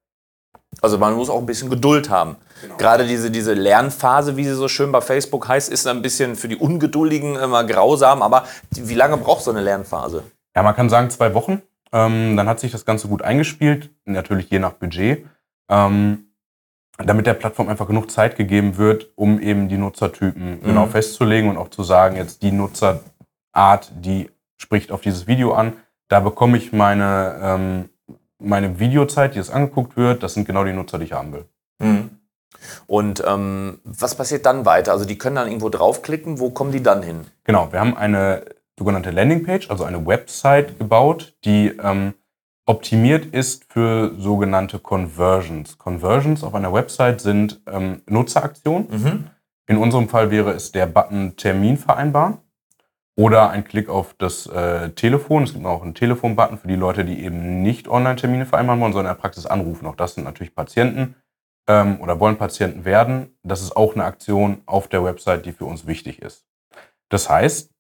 Also 0.82 0.98
man 0.98 1.14
muss 1.14 1.30
auch 1.30 1.40
ein 1.40 1.46
bisschen 1.46 1.70
Geduld 1.70 2.10
haben. 2.10 2.38
Genau. 2.62 2.78
Gerade 2.78 3.06
diese, 3.06 3.30
diese 3.30 3.54
Lernphase, 3.54 4.38
wie 4.38 4.46
sie 4.46 4.56
so 4.56 4.68
schön 4.68 4.92
bei 4.92 5.02
Facebook 5.02 5.48
heißt, 5.48 5.70
ist 5.70 5.86
ein 5.86 6.02
bisschen 6.02 6.36
für 6.36 6.48
die 6.48 6.56
Ungeduldigen 6.56 7.36
immer 7.36 7.64
grausam. 7.66 8.22
Aber 8.22 8.46
wie 8.72 8.96
lange 8.96 9.18
braucht 9.18 9.44
so 9.44 9.52
eine 9.52 9.62
Lernphase? 9.62 10.24
Ja, 10.56 10.64
man 10.64 10.76
kann 10.76 10.90
sagen 10.90 11.10
zwei 11.10 11.34
Wochen. 11.34 11.62
Ähm, 11.94 12.38
dann 12.38 12.48
hat 12.48 12.60
sich 12.60 12.72
das 12.72 12.86
Ganze 12.86 13.08
gut 13.08 13.22
eingespielt, 13.22 13.90
natürlich 14.06 14.50
je 14.50 14.60
nach 14.60 14.74
Budget, 14.74 15.26
ähm, 15.70 16.32
damit 16.98 17.26
der 17.26 17.34
Plattform 17.34 17.68
einfach 17.68 17.88
genug 17.88 18.10
Zeit 18.10 18.38
gegeben 18.38 18.78
wird, 18.78 19.10
um 19.16 19.40
eben 19.42 19.68
die 19.68 19.78
Nutzertypen 19.78 20.60
mhm. 20.60 20.62
genau 20.62 20.88
festzulegen 20.88 21.50
und 21.50 21.58
auch 21.58 21.70
zu 21.70 21.84
sagen, 21.84 22.16
jetzt 22.16 22.44
die 22.44 22.52
Nutzerart, 22.52 23.92
die 23.94 24.30
spricht 24.58 24.92
auf 24.92 25.02
dieses 25.02 25.28
Video 25.28 25.54
an. 25.54 25.74
Da 26.08 26.20
bekomme 26.20 26.58
ich 26.58 26.72
meine, 26.72 27.40
ähm, 27.42 27.90
meine 28.40 28.80
Videozeit, 28.80 29.36
die 29.36 29.40
es 29.40 29.50
angeguckt 29.50 29.98
wird. 29.98 30.24
Das 30.24 30.34
sind 30.34 30.46
genau 30.46 30.64
die 30.64 30.74
Nutzer, 30.74 31.00
die 31.00 31.06
ich 31.06 31.14
haben 31.14 31.34
will. 31.34 31.46
Mhm. 31.80 32.10
Und 32.86 33.24
ähm, 33.26 33.80
was 33.84 34.16
passiert 34.16 34.46
dann 34.46 34.66
weiter? 34.66 34.92
Also 34.92 35.06
die 35.06 35.18
können 35.18 35.36
dann 35.36 35.48
irgendwo 35.48 35.70
draufklicken. 35.70 36.40
Wo 36.40 36.52
kommen 36.52 36.72
die 36.72 36.84
dann 36.84 37.02
hin? 37.02 37.26
Genau, 37.44 37.72
wir 37.72 37.80
haben 37.80 37.98
eine 37.98 38.44
sogenannte 38.78 39.12
Landingpage, 39.12 39.70
also 39.70 39.84
eine 39.84 40.06
Website 40.06 40.80
gebaut, 40.80 41.36
die 41.46 41.68
ähm, 41.82 42.14
optimiert 42.66 43.26
ist 43.26 43.72
für 43.72 44.14
sogenannte 44.18 44.80
Conversions. 44.80 45.78
Conversions 45.78 46.44
auf 46.44 46.56
einer 46.56 46.74
Website 46.74 47.22
sind 47.22 47.62
ähm, 47.68 48.02
Nutzeraktionen. 48.08 48.88
Mhm. 48.90 49.28
In 49.68 49.78
unserem 49.78 50.10
Fall 50.10 50.32
wäre 50.32 50.52
es 50.52 50.72
der 50.72 50.86
Button 50.86 51.36
Termin 51.38 51.78
vereinbaren 51.78 52.40
oder 53.18 53.50
ein 53.50 53.64
Klick 53.64 53.90
auf 53.90 54.14
das 54.18 54.48
äh, 54.48 54.90
Telefon. 54.92 55.44
Es 55.44 55.54
gibt 55.54 55.66
auch 55.66 55.84
einen 55.84 55.96
Telefon-Button 55.96 56.58
für 56.58 56.68
die 56.68 56.76
Leute, 56.76 57.06
die 57.06 57.24
eben 57.24 57.62
nicht 57.62 57.88
Online-Termine 57.88 58.46
vereinbaren 58.46 58.80
wollen, 58.80 58.94
sondern 58.94 59.14
in 59.14 59.18
der 59.18 59.22
Praxis 59.22 59.46
anrufen. 59.46 59.86
Auch 59.86 59.96
das 59.96 60.16
sind 60.16 60.24
natürlich 60.24 60.56
Patienten 60.56 61.16
ähm, 61.68 62.00
oder 62.02 62.20
wollen 62.20 62.38
Patienten 62.38 62.86
werden. 62.86 63.38
Das 63.44 63.62
ist 63.62 63.76
auch 63.76 63.96
eine 63.96 64.06
Aktion 64.06 64.62
auf 64.66 64.88
der 64.88 65.04
Website, 65.04 65.46
die 65.46 65.52
für 65.52 65.66
uns 65.66 65.88
wichtig 65.88 66.22
ist. 66.22 66.46
Das 67.10 67.30
heißt, 67.30 67.72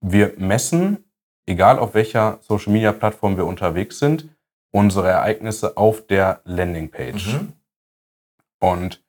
wir 0.00 0.34
messen, 0.36 1.04
egal 1.46 1.78
auf 1.78 1.94
welcher 1.94 2.38
Social-Media-Plattform 2.42 3.36
wir 3.36 3.46
unterwegs 3.46 3.98
sind, 3.98 4.28
unsere 4.72 5.08
Ereignisse 5.08 5.76
auf 5.76 6.06
der 6.06 6.40
Landingpage. 6.44 7.34
Mhm. 7.34 7.52
Und 8.60 9.02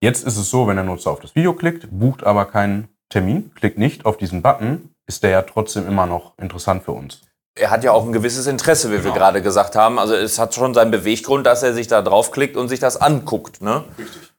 jetzt 0.00 0.24
ist 0.24 0.36
es 0.36 0.50
so, 0.50 0.66
wenn 0.66 0.76
der 0.76 0.84
Nutzer 0.84 1.10
auf 1.10 1.20
das 1.20 1.34
Video 1.34 1.54
klickt, 1.54 1.88
bucht 1.90 2.24
aber 2.24 2.44
keinen 2.46 2.88
Termin, 3.08 3.52
klickt 3.54 3.78
nicht 3.78 4.06
auf 4.06 4.16
diesen 4.16 4.42
Button, 4.42 4.94
ist 5.06 5.22
der 5.22 5.30
ja 5.30 5.42
trotzdem 5.42 5.86
immer 5.86 6.06
noch 6.06 6.36
interessant 6.38 6.84
für 6.84 6.92
uns. 6.92 7.22
Er 7.56 7.70
hat 7.70 7.84
ja 7.84 7.92
auch 7.92 8.04
ein 8.04 8.12
gewisses 8.12 8.46
Interesse, 8.46 8.90
wie 8.90 8.96
genau. 8.96 9.06
wir 9.06 9.12
gerade 9.12 9.40
gesagt 9.40 9.76
haben. 9.76 9.98
Also 9.98 10.14
es 10.14 10.38
hat 10.38 10.54
schon 10.54 10.74
seinen 10.74 10.90
Beweggrund, 10.90 11.46
dass 11.46 11.62
er 11.62 11.72
sich 11.72 11.86
da 11.86 12.02
draufklickt 12.02 12.56
und 12.56 12.68
sich 12.68 12.80
das 12.80 12.96
anguckt. 12.96 13.62
Ne? 13.62 13.84
Richtig. 13.96 14.32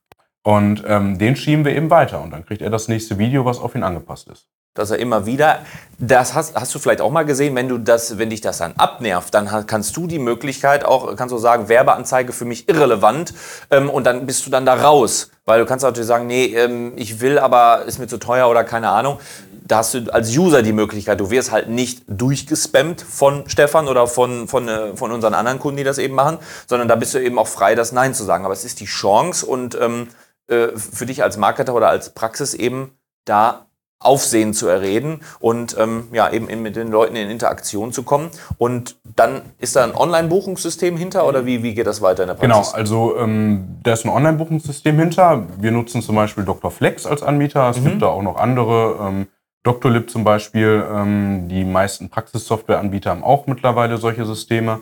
Und 0.43 0.83
ähm, 0.85 1.17
den 1.17 1.35
schieben 1.35 1.65
wir 1.65 1.75
eben 1.75 1.89
weiter 1.89 2.21
und 2.21 2.31
dann 2.31 2.45
kriegt 2.45 2.61
er 2.61 2.69
das 2.69 2.88
nächste 2.88 3.17
Video, 3.17 3.45
was 3.45 3.59
auf 3.59 3.73
ihn 3.73 3.83
angepasst 3.83 4.27
ist 4.27 4.47
dass 4.75 4.91
er 4.91 4.99
immer 4.99 5.25
wieder, 5.25 5.59
das 5.97 6.33
hast, 6.33 6.55
hast 6.55 6.75
du 6.75 6.79
vielleicht 6.79 7.01
auch 7.01 7.09
mal 7.09 7.23
gesehen, 7.23 7.55
wenn 7.55 7.69
du 7.69 7.77
das, 7.77 8.17
wenn 8.17 8.29
dich 8.29 8.41
das 8.41 8.57
dann 8.57 8.73
abnervt, 8.73 9.33
dann 9.33 9.65
kannst 9.65 9.95
du 9.97 10.05
die 10.05 10.19
Möglichkeit 10.19 10.85
auch, 10.85 11.15
kannst 11.15 11.31
du 11.33 11.38
sagen, 11.38 11.69
Werbeanzeige 11.69 12.33
für 12.33 12.45
mich 12.45 12.69
irrelevant 12.69 13.33
ähm, 13.71 13.89
und 13.89 14.03
dann 14.03 14.25
bist 14.25 14.45
du 14.45 14.49
dann 14.51 14.65
da 14.65 14.75
raus, 14.75 15.31
weil 15.45 15.59
du 15.59 15.65
kannst 15.65 15.83
natürlich 15.83 16.07
sagen, 16.07 16.27
nee, 16.27 16.45
ähm, 16.47 16.93
ich 16.97 17.21
will, 17.21 17.39
aber 17.39 17.85
ist 17.85 17.97
mir 17.97 18.07
zu 18.07 18.17
teuer 18.17 18.49
oder 18.49 18.63
keine 18.63 18.89
Ahnung. 18.89 19.19
Da 19.67 19.77
hast 19.77 19.95
du 19.95 20.13
als 20.13 20.35
User 20.38 20.61
die 20.61 20.73
Möglichkeit, 20.73 21.19
du 21.19 21.31
wirst 21.31 21.51
halt 21.51 21.69
nicht 21.69 22.03
durchgespammt 22.07 23.01
von 23.01 23.49
Stefan 23.49 23.88
oder 23.88 24.05
von, 24.05 24.47
von, 24.47 24.67
äh, 24.67 24.95
von 24.95 25.11
unseren 25.11 25.33
anderen 25.33 25.57
Kunden, 25.57 25.77
die 25.77 25.83
das 25.83 25.97
eben 25.97 26.13
machen, 26.13 26.38
sondern 26.67 26.88
da 26.88 26.95
bist 26.95 27.13
du 27.13 27.19
eben 27.19 27.39
auch 27.39 27.47
frei, 27.47 27.73
das 27.73 27.93
Nein 27.93 28.13
zu 28.13 28.25
sagen. 28.25 28.45
Aber 28.45 28.53
es 28.53 28.65
ist 28.65 28.79
die 28.79 28.85
Chance 28.85 29.45
und 29.45 29.75
ähm, 29.81 30.09
äh, 30.47 30.67
für 30.75 31.05
dich 31.05 31.23
als 31.23 31.38
Marketer 31.38 31.73
oder 31.73 31.89
als 31.89 32.11
Praxis 32.11 32.53
eben 32.53 32.91
da 33.23 33.65
Aufsehen 34.05 34.53
zu 34.53 34.67
erreden 34.67 35.21
und 35.39 35.75
ähm, 35.79 36.07
ja, 36.11 36.31
eben 36.31 36.47
mit 36.61 36.75
den 36.75 36.89
Leuten 36.89 37.15
in 37.15 37.29
Interaktion 37.29 37.91
zu 37.91 38.03
kommen. 38.03 38.29
Und 38.57 38.97
dann 39.03 39.41
ist 39.59 39.75
da 39.75 39.83
ein 39.83 39.95
Online-Buchungssystem 39.95 40.97
hinter 40.97 41.27
oder 41.27 41.45
wie, 41.45 41.63
wie 41.63 41.73
geht 41.73 41.87
das 41.87 42.01
weiter 42.01 42.23
in 42.23 42.27
der 42.27 42.35
Praxis? 42.35 42.71
Genau, 42.71 42.77
also 42.77 43.17
ähm, 43.17 43.79
da 43.83 43.93
ist 43.93 44.05
ein 44.05 44.09
Online-Buchungssystem 44.09 44.97
hinter. 44.97 45.43
Wir 45.59 45.71
nutzen 45.71 46.01
zum 46.01 46.15
Beispiel 46.15 46.45
Dr. 46.45 46.71
Flex 46.71 47.05
als 47.05 47.23
Anbieter. 47.23 47.69
Es 47.69 47.79
mhm. 47.79 47.85
gibt 47.85 48.01
da 48.01 48.07
auch 48.07 48.21
noch 48.21 48.37
andere. 48.37 48.97
Ähm, 49.01 49.27
Doctolib 49.63 50.09
zum 50.09 50.23
Beispiel. 50.23 50.85
Ähm, 50.93 51.49
die 51.49 51.65
meisten 51.65 52.09
Praxissoftwareanbieter 52.09 53.09
haben 53.09 53.23
auch 53.23 53.47
mittlerweile 53.47 53.97
solche 53.97 54.25
Systeme. 54.25 54.81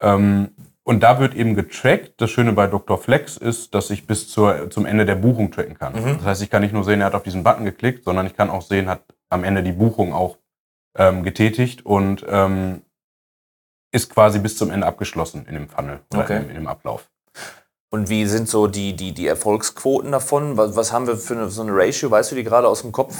Ähm, 0.00 0.50
und 0.84 1.02
da 1.02 1.20
wird 1.20 1.34
eben 1.34 1.54
getrackt. 1.54 2.20
Das 2.20 2.30
Schöne 2.30 2.52
bei 2.52 2.66
Dr. 2.66 2.98
Flex 2.98 3.36
ist, 3.36 3.74
dass 3.74 3.90
ich 3.90 4.06
bis 4.06 4.28
zur, 4.28 4.70
zum 4.70 4.86
Ende 4.86 5.06
der 5.06 5.14
Buchung 5.14 5.50
tracken 5.50 5.78
kann. 5.78 5.94
Mhm. 5.94 6.16
Das 6.18 6.24
heißt, 6.24 6.42
ich 6.42 6.50
kann 6.50 6.62
nicht 6.62 6.74
nur 6.74 6.84
sehen, 6.84 7.00
er 7.00 7.06
hat 7.06 7.14
auf 7.14 7.22
diesen 7.22 7.44
Button 7.44 7.64
geklickt, 7.64 8.04
sondern 8.04 8.26
ich 8.26 8.34
kann 8.34 8.50
auch 8.50 8.62
sehen, 8.62 8.88
hat 8.88 9.04
am 9.30 9.44
Ende 9.44 9.62
die 9.62 9.72
Buchung 9.72 10.12
auch 10.12 10.38
ähm, 10.96 11.22
getätigt 11.22 11.86
und 11.86 12.24
ähm, 12.28 12.82
ist 13.92 14.10
quasi 14.10 14.38
bis 14.38 14.56
zum 14.56 14.70
Ende 14.70 14.86
abgeschlossen 14.86 15.46
in 15.46 15.54
dem 15.54 15.68
Funnel 15.68 16.00
oder 16.12 16.22
okay. 16.22 16.38
in, 16.38 16.48
in 16.48 16.54
dem 16.56 16.66
Ablauf. 16.66 17.10
Und 17.94 18.08
wie 18.08 18.24
sind 18.24 18.48
so 18.48 18.68
die, 18.68 18.96
die, 18.96 19.12
die 19.12 19.26
Erfolgsquoten 19.26 20.12
davon? 20.12 20.56
Was, 20.56 20.74
was 20.76 20.94
haben 20.94 21.06
wir 21.06 21.18
für 21.18 21.34
eine, 21.34 21.50
so 21.50 21.60
eine 21.60 21.72
Ratio? 21.74 22.10
Weißt 22.10 22.32
du 22.32 22.36
die 22.36 22.42
gerade 22.42 22.66
aus 22.66 22.80
dem 22.80 22.90
Kopf? 22.90 23.14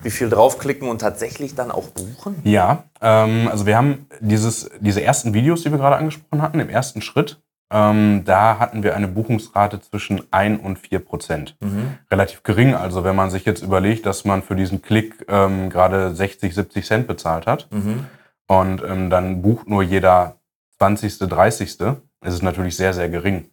Wie 0.00 0.10
viel 0.10 0.28
draufklicken 0.28 0.88
und 0.88 1.00
tatsächlich 1.00 1.56
dann 1.56 1.72
auch 1.72 1.88
buchen? 1.88 2.36
Ja, 2.44 2.84
ähm, 3.00 3.48
also 3.50 3.66
wir 3.66 3.76
haben 3.76 4.06
dieses, 4.20 4.70
diese 4.78 5.02
ersten 5.02 5.34
Videos, 5.34 5.64
die 5.64 5.72
wir 5.72 5.78
gerade 5.78 5.96
angesprochen 5.96 6.40
hatten, 6.40 6.60
im 6.60 6.68
ersten 6.68 7.02
Schritt, 7.02 7.42
ähm, 7.72 8.22
da 8.24 8.60
hatten 8.60 8.84
wir 8.84 8.94
eine 8.94 9.08
Buchungsrate 9.08 9.80
zwischen 9.80 10.22
1 10.30 10.62
und 10.62 10.78
4 10.78 11.00
Prozent. 11.00 11.56
Mhm. 11.58 11.98
Relativ 12.08 12.44
gering. 12.44 12.76
Also 12.76 13.02
wenn 13.02 13.16
man 13.16 13.30
sich 13.30 13.44
jetzt 13.44 13.64
überlegt, 13.64 14.06
dass 14.06 14.24
man 14.24 14.44
für 14.44 14.54
diesen 14.54 14.82
Klick 14.82 15.26
ähm, 15.26 15.68
gerade 15.68 16.14
60, 16.14 16.54
70 16.54 16.86
Cent 16.86 17.06
bezahlt 17.08 17.48
hat 17.48 17.66
mhm. 17.72 18.06
und 18.46 18.84
ähm, 18.84 19.10
dann 19.10 19.42
bucht 19.42 19.68
nur 19.68 19.82
jeder 19.82 20.36
20., 20.78 21.18
30., 21.18 21.70
ist 21.70 22.34
es 22.34 22.42
natürlich 22.42 22.76
sehr, 22.76 22.94
sehr 22.94 23.08
gering. 23.08 23.46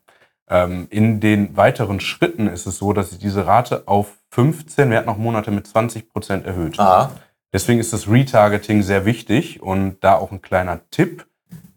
Ähm, 0.49 0.87
in 0.89 1.19
den 1.19 1.55
weiteren 1.55 1.99
Schritten 1.99 2.47
ist 2.47 2.65
es 2.65 2.77
so, 2.77 2.93
dass 2.93 3.11
sich 3.11 3.19
diese 3.19 3.45
Rate 3.45 3.83
auf 3.87 4.17
15, 4.31 4.89
wir 4.89 4.97
hatten 4.97 5.07
noch 5.07 5.17
Monate 5.17 5.51
mit 5.51 5.67
20 5.67 6.09
Prozent 6.09 6.45
erhöht. 6.45 6.79
Aha. 6.79 7.11
Deswegen 7.53 7.79
ist 7.79 7.93
das 7.93 8.09
Retargeting 8.09 8.83
sehr 8.83 9.05
wichtig 9.05 9.61
und 9.61 10.03
da 10.03 10.15
auch 10.15 10.31
ein 10.31 10.41
kleiner 10.41 10.81
Tipp. 10.91 11.25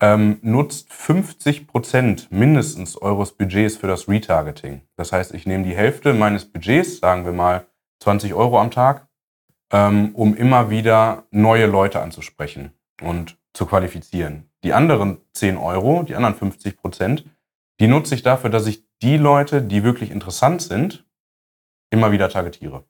ähm, 0.01 0.39
nutzt 0.43 0.93
50 0.93 1.69
Prozent 1.69 2.27
mindestens 2.31 3.01
eures 3.01 3.33
Budgets 3.33 3.77
für 3.77 3.87
das 3.87 4.09
Retargeting. 4.09 4.83
Das 4.97 5.13
heißt, 5.13 5.33
ich 5.33 5.47
nehme 5.47 5.63
die 5.65 5.77
Hälfte 5.77 6.13
meines 6.13 6.45
Budgets, 6.45 6.99
sagen 6.99 7.25
wir 7.25 7.33
mal 7.33 7.67
20 8.01 8.35
Euro 8.35 8.59
am 8.61 8.73
Tag, 8.73 9.07
ähm, 9.71 10.11
um 10.15 10.35
immer 10.35 10.71
wieder 10.71 11.25
neue 11.31 11.67
Leute 11.67 12.03
anzusprechen 12.03 12.73
und 13.01 13.39
zu 13.55 13.65
qualifizieren. 13.65 14.51
Die 14.65 14.73
anderen 14.73 15.19
10 15.35 15.57
Euro, 15.57 16.03
die 16.03 16.17
anderen 16.17 16.35
50 16.35 16.77
Prozent, 16.77 17.25
die 17.83 17.89
nutze 17.89 18.15
ich 18.15 18.23
dafür, 18.23 18.49
dass 18.49 18.69
ich 18.69 18.85
die 19.03 19.17
Leute, 19.17 19.61
die 19.61 19.83
wirklich 19.83 20.13
interessant 20.13 20.63
sind, 20.63 21.05
immer 21.91 22.13
wieder 22.13 22.29
targetiere. 22.29 22.85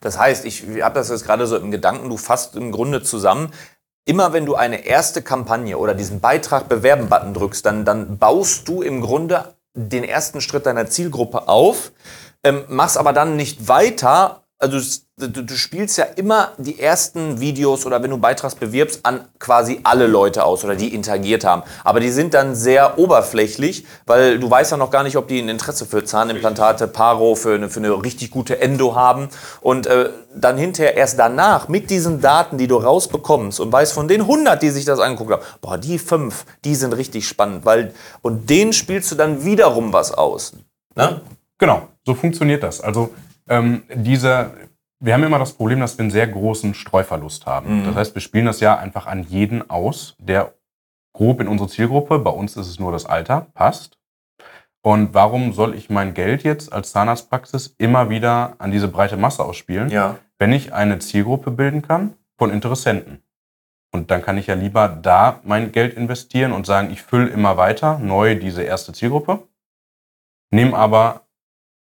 Das 0.00 0.18
heißt, 0.18 0.44
ich 0.46 0.64
habe 0.82 0.96
das 0.96 1.10
jetzt 1.10 1.24
gerade 1.24 1.46
so 1.46 1.56
im 1.56 1.70
Gedanken, 1.70 2.08
du 2.08 2.16
fasst 2.16 2.56
im 2.56 2.72
Grunde 2.72 3.04
zusammen, 3.04 3.52
immer 4.04 4.32
wenn 4.32 4.46
du 4.46 4.56
eine 4.56 4.84
erste 4.84 5.22
Kampagne 5.22 5.78
oder 5.78 5.94
diesen 5.94 6.18
Beitrag 6.18 6.68
bewerben-Button 6.68 7.34
drückst, 7.34 7.64
dann, 7.64 7.84
dann 7.84 8.18
baust 8.18 8.66
du 8.66 8.82
im 8.82 9.00
Grunde 9.00 9.54
den 9.74 10.02
ersten 10.02 10.40
Schritt 10.40 10.66
deiner 10.66 10.86
Zielgruppe 10.86 11.46
auf, 11.46 11.92
ähm, 12.42 12.64
machst 12.66 12.98
aber 12.98 13.12
dann 13.12 13.36
nicht 13.36 13.68
weiter, 13.68 14.39
also 14.60 14.78
du, 15.16 15.42
du, 15.42 15.54
spielst 15.56 15.96
ja 15.96 16.04
immer 16.04 16.52
die 16.58 16.78
ersten 16.78 17.40
Videos 17.40 17.86
oder 17.86 18.02
wenn 18.02 18.10
du 18.10 18.18
Beitrags 18.18 18.54
bewirbst, 18.54 19.00
an 19.04 19.26
quasi 19.38 19.80
alle 19.84 20.06
Leute 20.06 20.44
aus 20.44 20.64
oder 20.64 20.76
die 20.76 20.94
interagiert 20.94 21.44
haben. 21.44 21.62
Aber 21.82 21.98
die 21.98 22.10
sind 22.10 22.34
dann 22.34 22.54
sehr 22.54 22.98
oberflächlich, 22.98 23.86
weil 24.04 24.38
du 24.38 24.50
weißt 24.50 24.72
ja 24.72 24.76
noch 24.76 24.90
gar 24.90 25.02
nicht, 25.02 25.16
ob 25.16 25.28
die 25.28 25.40
ein 25.40 25.48
Interesse 25.48 25.86
für 25.86 26.04
Zahnimplantate, 26.04 26.88
Paro, 26.88 27.36
für 27.36 27.54
eine, 27.54 27.70
für 27.70 27.80
eine 27.80 28.04
richtig 28.04 28.30
gute 28.30 28.60
Endo 28.60 28.94
haben. 28.94 29.30
Und 29.62 29.86
äh, 29.86 30.10
dann 30.34 30.58
hinterher 30.58 30.94
erst 30.94 31.18
danach 31.18 31.68
mit 31.68 31.88
diesen 31.88 32.20
Daten, 32.20 32.58
die 32.58 32.66
du 32.66 32.76
rausbekommst 32.76 33.60
und 33.60 33.72
weißt 33.72 33.94
von 33.94 34.08
den 34.08 34.20
100, 34.20 34.62
die 34.62 34.68
sich 34.68 34.84
das 34.84 35.00
angeguckt 35.00 35.32
haben, 35.32 35.42
boah, 35.62 35.78
die 35.78 35.98
fünf, 35.98 36.44
die 36.66 36.74
sind 36.74 36.92
richtig 36.92 37.26
spannend, 37.26 37.64
weil 37.64 37.94
und 38.20 38.50
denen 38.50 38.74
spielst 38.74 39.10
du 39.10 39.14
dann 39.14 39.42
wiederum 39.42 39.94
was 39.94 40.12
aus. 40.12 40.52
Ne? 40.96 41.22
Genau, 41.56 41.88
so 42.04 42.14
funktioniert 42.14 42.62
das. 42.62 42.82
Also 42.82 43.10
ähm, 43.50 43.82
dieser, 43.92 44.52
wir 45.00 45.12
haben 45.12 45.24
immer 45.24 45.38
das 45.38 45.52
Problem, 45.52 45.80
dass 45.80 45.98
wir 45.98 46.04
einen 46.04 46.10
sehr 46.10 46.28
großen 46.28 46.72
Streuverlust 46.72 47.44
haben. 47.44 47.80
Mhm. 47.80 47.84
Das 47.84 47.96
heißt, 47.96 48.14
wir 48.14 48.22
spielen 48.22 48.46
das 48.46 48.60
ja 48.60 48.78
einfach 48.78 49.06
an 49.06 49.24
jeden 49.24 49.68
aus, 49.68 50.16
der 50.18 50.54
grob 51.12 51.40
in 51.40 51.48
unsere 51.48 51.68
Zielgruppe, 51.68 52.18
bei 52.20 52.30
uns 52.30 52.56
ist 52.56 52.68
es 52.68 52.78
nur 52.78 52.92
das 52.92 53.04
Alter, 53.04 53.48
passt. 53.52 53.98
Und 54.82 55.12
warum 55.12 55.52
soll 55.52 55.74
ich 55.74 55.90
mein 55.90 56.14
Geld 56.14 56.42
jetzt 56.42 56.72
als 56.72 56.92
Zahnarztpraxis 56.92 57.74
immer 57.76 58.08
wieder 58.08 58.54
an 58.58 58.70
diese 58.70 58.88
breite 58.88 59.18
Masse 59.18 59.44
ausspielen, 59.44 59.90
ja. 59.90 60.16
wenn 60.38 60.52
ich 60.52 60.72
eine 60.72 61.00
Zielgruppe 61.00 61.50
bilden 61.50 61.82
kann 61.82 62.14
von 62.38 62.50
Interessenten? 62.50 63.22
Und 63.92 64.10
dann 64.10 64.22
kann 64.22 64.38
ich 64.38 64.46
ja 64.46 64.54
lieber 64.54 64.88
da 64.88 65.40
mein 65.42 65.72
Geld 65.72 65.94
investieren 65.94 66.52
und 66.52 66.64
sagen, 66.64 66.90
ich 66.92 67.02
fülle 67.02 67.28
immer 67.28 67.56
weiter 67.56 67.98
neu 67.98 68.36
diese 68.36 68.62
erste 68.62 68.92
Zielgruppe, 68.92 69.42
nehme 70.50 70.76
aber 70.76 71.26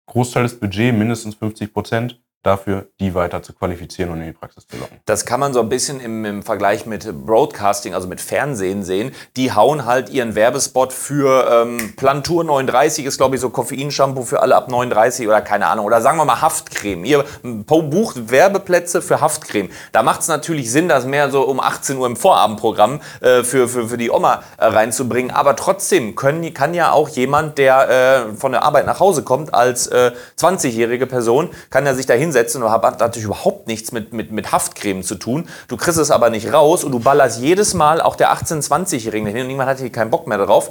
Großteil 0.06 0.44
des 0.44 0.58
Budgets, 0.58 0.96
mindestens 0.96 1.34
50 1.34 1.72
Prozent, 1.72 2.20
dafür, 2.46 2.87
die 3.00 3.14
weiter 3.14 3.42
zu 3.42 3.52
qualifizieren 3.52 4.12
und 4.12 4.20
in 4.20 4.28
die 4.28 4.32
Praxis 4.32 4.66
zu 4.66 4.76
locken. 4.76 4.98
Das 5.04 5.26
kann 5.26 5.40
man 5.40 5.52
so 5.52 5.61
ein 5.61 5.68
bisschen 5.68 6.00
im, 6.00 6.24
im, 6.24 6.42
Vergleich 6.42 6.87
mit 6.87 7.26
Broadcasting, 7.26 7.92
also 7.92 8.06
mit 8.06 8.20
Fernsehen 8.20 8.85
sehen. 8.85 9.12
Die 9.37 9.52
hauen 9.52 9.85
halt 9.85 10.09
ihren 10.11 10.35
Werbespot 10.35 10.92
für 10.92 11.48
ähm, 11.50 11.94
Plantur 11.96 12.44
39, 12.44 13.04
ist 13.04 13.16
glaube 13.16 13.35
ich 13.35 13.40
so 13.40 13.50
Koffeinshampoo 13.50 14.22
für 14.22 14.40
alle 14.40 14.54
ab 14.54 14.68
39 14.68 15.26
oder 15.26 15.40
keine 15.40 15.66
Ahnung. 15.66 15.87
Oder 15.87 16.00
sagen 16.00 16.18
wir 16.18 16.24
mal 16.24 16.40
Haftcreme. 16.40 17.04
Ihr 17.04 17.24
bucht 17.42 18.30
Werbeplätze 18.30 19.02
für 19.02 19.20
Haftcreme. 19.20 19.70
Da 19.92 20.02
macht 20.02 20.20
es 20.20 20.28
natürlich 20.28 20.70
Sinn, 20.70 20.88
das 20.88 21.04
mehr 21.04 21.30
so 21.30 21.42
um 21.42 21.59
18 21.61 21.96
Uhr 21.96 22.06
im 22.06 22.16
Vorabendprogramm 22.16 23.00
äh, 23.20 23.42
für, 23.42 23.68
für, 23.68 23.88
für 23.88 23.98
die 23.98 24.11
Oma 24.11 24.42
äh, 24.59 24.66
reinzubringen. 24.66 25.32
Aber 25.32 25.56
trotzdem 25.56 26.14
können, 26.14 26.54
kann 26.54 26.74
ja 26.74 26.92
auch 26.92 27.09
jemand, 27.09 27.59
der 27.59 28.28
äh, 28.30 28.37
von 28.37 28.52
der 28.52 28.62
Arbeit 28.62 28.87
nach 28.87 29.00
Hause 29.00 29.24
kommt, 29.24 29.52
als 29.52 29.90
20-jährige 29.90 31.04
äh, 31.04 31.09
Person, 31.09 31.50
kann 31.70 31.85
ja 31.85 31.94
sich 31.94 32.06
da 32.06 32.14
hinsetzen 32.14 32.36
hinsetzen 32.37 32.62
und 32.62 32.70
hat 32.70 33.01
natürlich 33.01 33.25
überhaupt 33.25 33.66
nichts 33.66 33.92
mit, 33.92 34.12
mit, 34.12 34.31
mit 34.31 34.53
Haftcreme 34.53 35.03
zu 35.03 35.16
tun. 35.16 35.49
Du 35.68 35.77
kriegst 35.77 35.99
es 35.99 36.11
aber 36.11 36.31
nicht 36.31 36.53
raus 36.53 36.85
und 36.85 36.92
du 36.92 37.01
ballerst 37.01 37.40
jedes 37.40 37.75
Mal 37.75 38.01
auch 38.01 38.16
der 38.16 38.33
18-, 38.33 38.66
20-Jährigen 38.66 39.27
hin 39.27 39.42
und 39.42 39.46
niemand 39.46 39.70
hat 39.70 39.79
hier 39.79 39.90
keinen 39.90 40.11
Bock 40.11 40.27
mehr 40.27 40.38
drauf. 40.38 40.70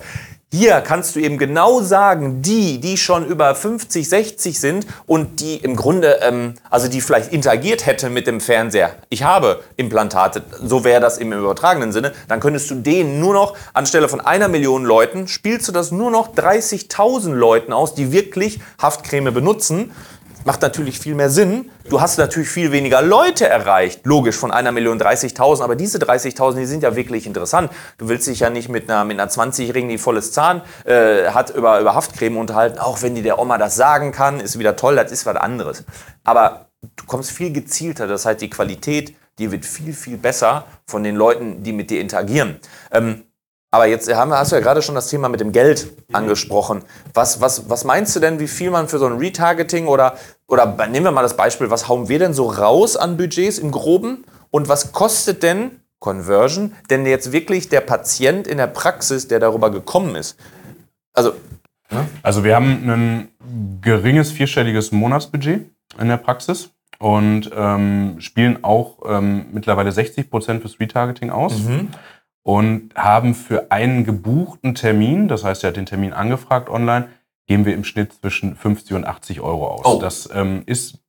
Hier 0.54 0.80
kannst 0.80 1.16
du 1.16 1.20
eben 1.20 1.38
genau 1.38 1.82
sagen, 1.82 2.42
die, 2.42 2.80
die 2.80 2.96
schon 2.96 3.26
über 3.26 3.54
50, 3.56 4.08
60 4.08 4.58
sind 4.58 4.88
und 5.06 5.42
die 5.42 5.58
im 5.58 5.76
Grunde, 5.76 6.20
ähm, 6.22 6.54
also 6.70 6.88
die 6.88 7.02
vielleicht 7.02 7.34
interagiert 7.34 7.86
hätte 7.86 8.10
mit 8.10 8.26
dem 8.26 8.40
Fernseher. 8.40 8.92
Ich 9.10 9.24
habe 9.24 9.62
Implantate, 9.76 10.44
so 10.64 10.86
wäre 10.86 11.02
das 11.02 11.18
im 11.18 11.34
übertragenen 11.34 11.92
Sinne. 11.92 12.14
Dann 12.30 12.40
könntest 12.40 12.70
du 12.70 12.76
denen 12.76 13.20
nur 13.20 13.34
noch, 13.34 13.58
anstelle 13.74 14.08
von 14.08 14.22
einer 14.22 14.48
Million 14.48 14.86
Leuten, 14.86 15.28
spielst 15.28 15.68
du 15.68 15.74
das 15.74 15.92
nur 15.92 16.10
noch 16.10 16.34
30.000 16.34 17.34
Leuten 17.34 17.74
aus, 17.74 17.94
die 17.94 18.14
wirklich 18.14 18.60
Haftcreme 18.82 19.34
benutzen 19.34 19.92
macht 20.46 20.62
natürlich 20.62 21.00
viel 21.00 21.16
mehr 21.16 21.30
Sinn. 21.30 21.72
Du 21.90 22.00
hast 22.00 22.18
natürlich 22.18 22.48
viel 22.48 22.72
weniger 22.72 23.02
Leute 23.02 23.48
erreicht, 23.48 24.06
logisch, 24.06 24.36
von 24.36 24.52
einer 24.52 24.72
Million 24.72 25.02
30.000, 25.02 25.62
aber 25.62 25.76
diese 25.76 25.98
30.000, 25.98 26.56
die 26.56 26.66
sind 26.66 26.84
ja 26.84 26.96
wirklich 26.96 27.28
interessant. 27.28 27.72
Du 27.98 28.08
willst 28.08 28.28
dich 28.28 28.40
ja 28.40 28.50
nicht 28.50 28.70
mit 28.70 28.90
einer, 28.90 29.04
mit 29.04 29.20
einer 29.20 29.30
20-Jährigen, 29.30 29.90
die 29.90 29.98
volles 29.98 30.32
Zahn 30.32 30.62
äh, 30.86 31.30
hat, 31.32 31.50
über, 31.50 31.80
über 31.80 31.96
Haftcreme 31.96 32.38
unterhalten, 32.38 32.80
auch 32.80 33.02
wenn 33.02 33.16
die 33.16 33.24
der 33.24 33.40
Oma 33.40 33.58
das 33.58 33.76
sagen 33.76 34.12
kann, 34.12 34.40
ist 34.40 34.58
wieder 34.58 34.76
toll, 34.76 34.96
das 34.96 35.12
ist 35.12 35.26
was 35.26 35.36
anderes. 35.36 35.84
Aber 36.24 36.68
du 36.96 37.06
kommst 37.06 37.32
viel 37.32 37.52
gezielter, 37.52 38.08
das 38.08 38.26
heißt, 38.26 38.40
die 38.40 38.50
Qualität, 38.50 39.16
die 39.40 39.52
wird 39.52 39.66
viel, 39.66 39.94
viel 39.94 40.18
besser 40.18 40.66
von 40.86 41.04
den 41.04 41.16
Leuten, 41.16 41.64
die 41.64 41.74
mit 41.74 41.90
dir 41.90 42.00
interagieren. 42.00 42.60
Ähm, 42.92 43.24
aber 43.76 43.88
jetzt 43.88 44.10
haben, 44.14 44.32
hast 44.32 44.54
du 44.54 44.56
ja 44.56 44.62
gerade 44.62 44.82
schon 44.82 44.96
das 44.96 45.10
Thema 45.10 45.28
mit 45.28 45.42
dem 45.42 45.52
Geld 45.52 45.88
angesprochen. 46.14 46.84
Was, 47.14 47.42
was, 47.42 47.70
was 47.70 47.84
meinst 47.84 48.16
du 48.16 48.22
denn, 48.22 48.40
wie 48.40 48.48
viel 48.48 48.72
man 48.72 48.88
für 48.88 49.00
so 49.00 49.06
ein 49.06 49.18
Retargeting 49.18 49.88
oder, 49.88 50.18
oder 50.56 50.88
nehmen 50.88 51.06
wir 51.06 51.12
mal 51.12 51.22
das 51.22 51.36
Beispiel, 51.36 51.70
was 51.70 51.90
hauen 51.90 52.08
wir 52.08 52.18
denn 52.18 52.34
so 52.34 52.48
raus 52.48 52.96
an 52.96 53.18
Budgets 53.18 53.60
im 53.60 53.72
Groben? 53.72 54.24
Und 54.52 54.70
was 54.70 54.94
kostet 54.94 55.44
denn 55.44 55.82
Conversion 56.00 56.74
denn 56.90 57.06
jetzt 57.06 57.34
wirklich 57.34 57.68
der 57.68 57.82
Patient 57.82 58.48
in 58.48 58.58
der 58.58 58.68
Praxis, 58.68 59.28
der 59.28 59.40
darüber 59.40 59.70
gekommen 59.70 60.16
ist? 60.16 60.40
Also, 61.14 61.34
ne? 61.92 62.08
also 62.24 62.44
wir 62.46 62.56
haben 62.56 62.90
ein 62.90 63.28
geringes 63.82 64.32
vierstelliges 64.32 64.94
Monatsbudget 64.94 65.70
in 66.00 66.08
der 66.08 66.18
Praxis 66.18 66.70
und 67.00 67.52
ähm, 67.54 68.16
spielen 68.20 68.64
auch 68.64 69.00
ähm, 69.06 69.48
mittlerweile 69.52 69.92
60 69.92 70.30
Prozent 70.30 70.62
fürs 70.62 70.80
Retargeting 70.80 71.32
aus. 71.32 71.60
Mhm 71.60 71.90
und 72.46 72.94
haben 72.94 73.34
für 73.34 73.72
einen 73.72 74.04
gebuchten 74.04 74.76
Termin, 74.76 75.28
das 75.28 75.44
heißt, 75.44 75.64
er 75.64 75.70
hat 75.70 75.78
den 75.78 75.88
Termin 75.88 76.14
angefragt 76.14 76.70
online, 76.70 77.08
geben 77.48 77.66
wir 77.66 77.74
im 77.74 77.84
Schnitt 77.84 78.14
zwischen 78.14 78.56
50 78.56 78.96
und 78.96 79.06
80 79.06 79.42
Euro 79.42 79.68
aus. 79.68 79.86
Oh. 79.86 80.00
Das 80.00 80.30
ähm, 80.34 80.64
ist 80.66 81.00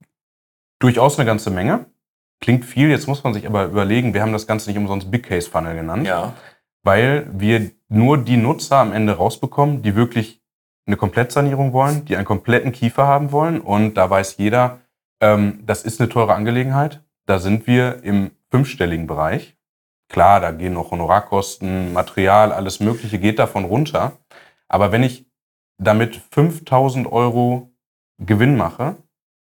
durchaus 0.78 1.18
eine 1.18 1.26
ganze 1.26 1.50
Menge. 1.50 1.86
Klingt 2.40 2.64
viel, 2.64 2.90
jetzt 2.90 3.06
muss 3.06 3.24
man 3.24 3.32
sich 3.32 3.46
aber 3.46 3.64
überlegen, 3.64 4.12
wir 4.12 4.22
haben 4.22 4.32
das 4.32 4.46
Ganze 4.46 4.68
nicht 4.68 4.78
umsonst 4.78 5.10
Big 5.10 5.24
Case 5.24 5.48
Funnel 5.48 5.74
genannt, 5.74 6.06
ja. 6.06 6.34
weil 6.82 7.26
wir 7.32 7.70
nur 7.88 8.18
die 8.18 8.36
Nutzer 8.36 8.76
am 8.76 8.92
Ende 8.92 9.14
rausbekommen, 9.14 9.82
die 9.82 9.96
wirklich 9.96 10.42
eine 10.86 10.96
Komplettsanierung 10.96 11.72
wollen, 11.72 12.04
die 12.04 12.16
einen 12.16 12.26
kompletten 12.26 12.72
Kiefer 12.72 13.06
haben 13.06 13.32
wollen. 13.32 13.60
Und 13.60 13.94
da 13.94 14.08
weiß 14.08 14.36
jeder, 14.36 14.80
ähm, 15.20 15.60
das 15.64 15.82
ist 15.84 16.00
eine 16.00 16.08
teure 16.08 16.34
Angelegenheit. 16.34 17.02
Da 17.24 17.38
sind 17.38 17.66
wir 17.66 18.04
im 18.04 18.30
fünfstelligen 18.50 19.06
Bereich. 19.06 19.56
Klar, 20.08 20.40
da 20.40 20.52
gehen 20.52 20.74
noch 20.74 20.92
Honorarkosten, 20.92 21.92
Material, 21.92 22.52
alles 22.52 22.78
Mögliche 22.78 23.18
geht 23.18 23.38
davon 23.38 23.64
runter. 23.64 24.12
Aber 24.68 24.92
wenn 24.92 25.02
ich 25.02 25.26
damit 25.78 26.20
5000 26.30 27.10
Euro 27.10 27.70
Gewinn 28.18 28.56
mache, 28.56 28.96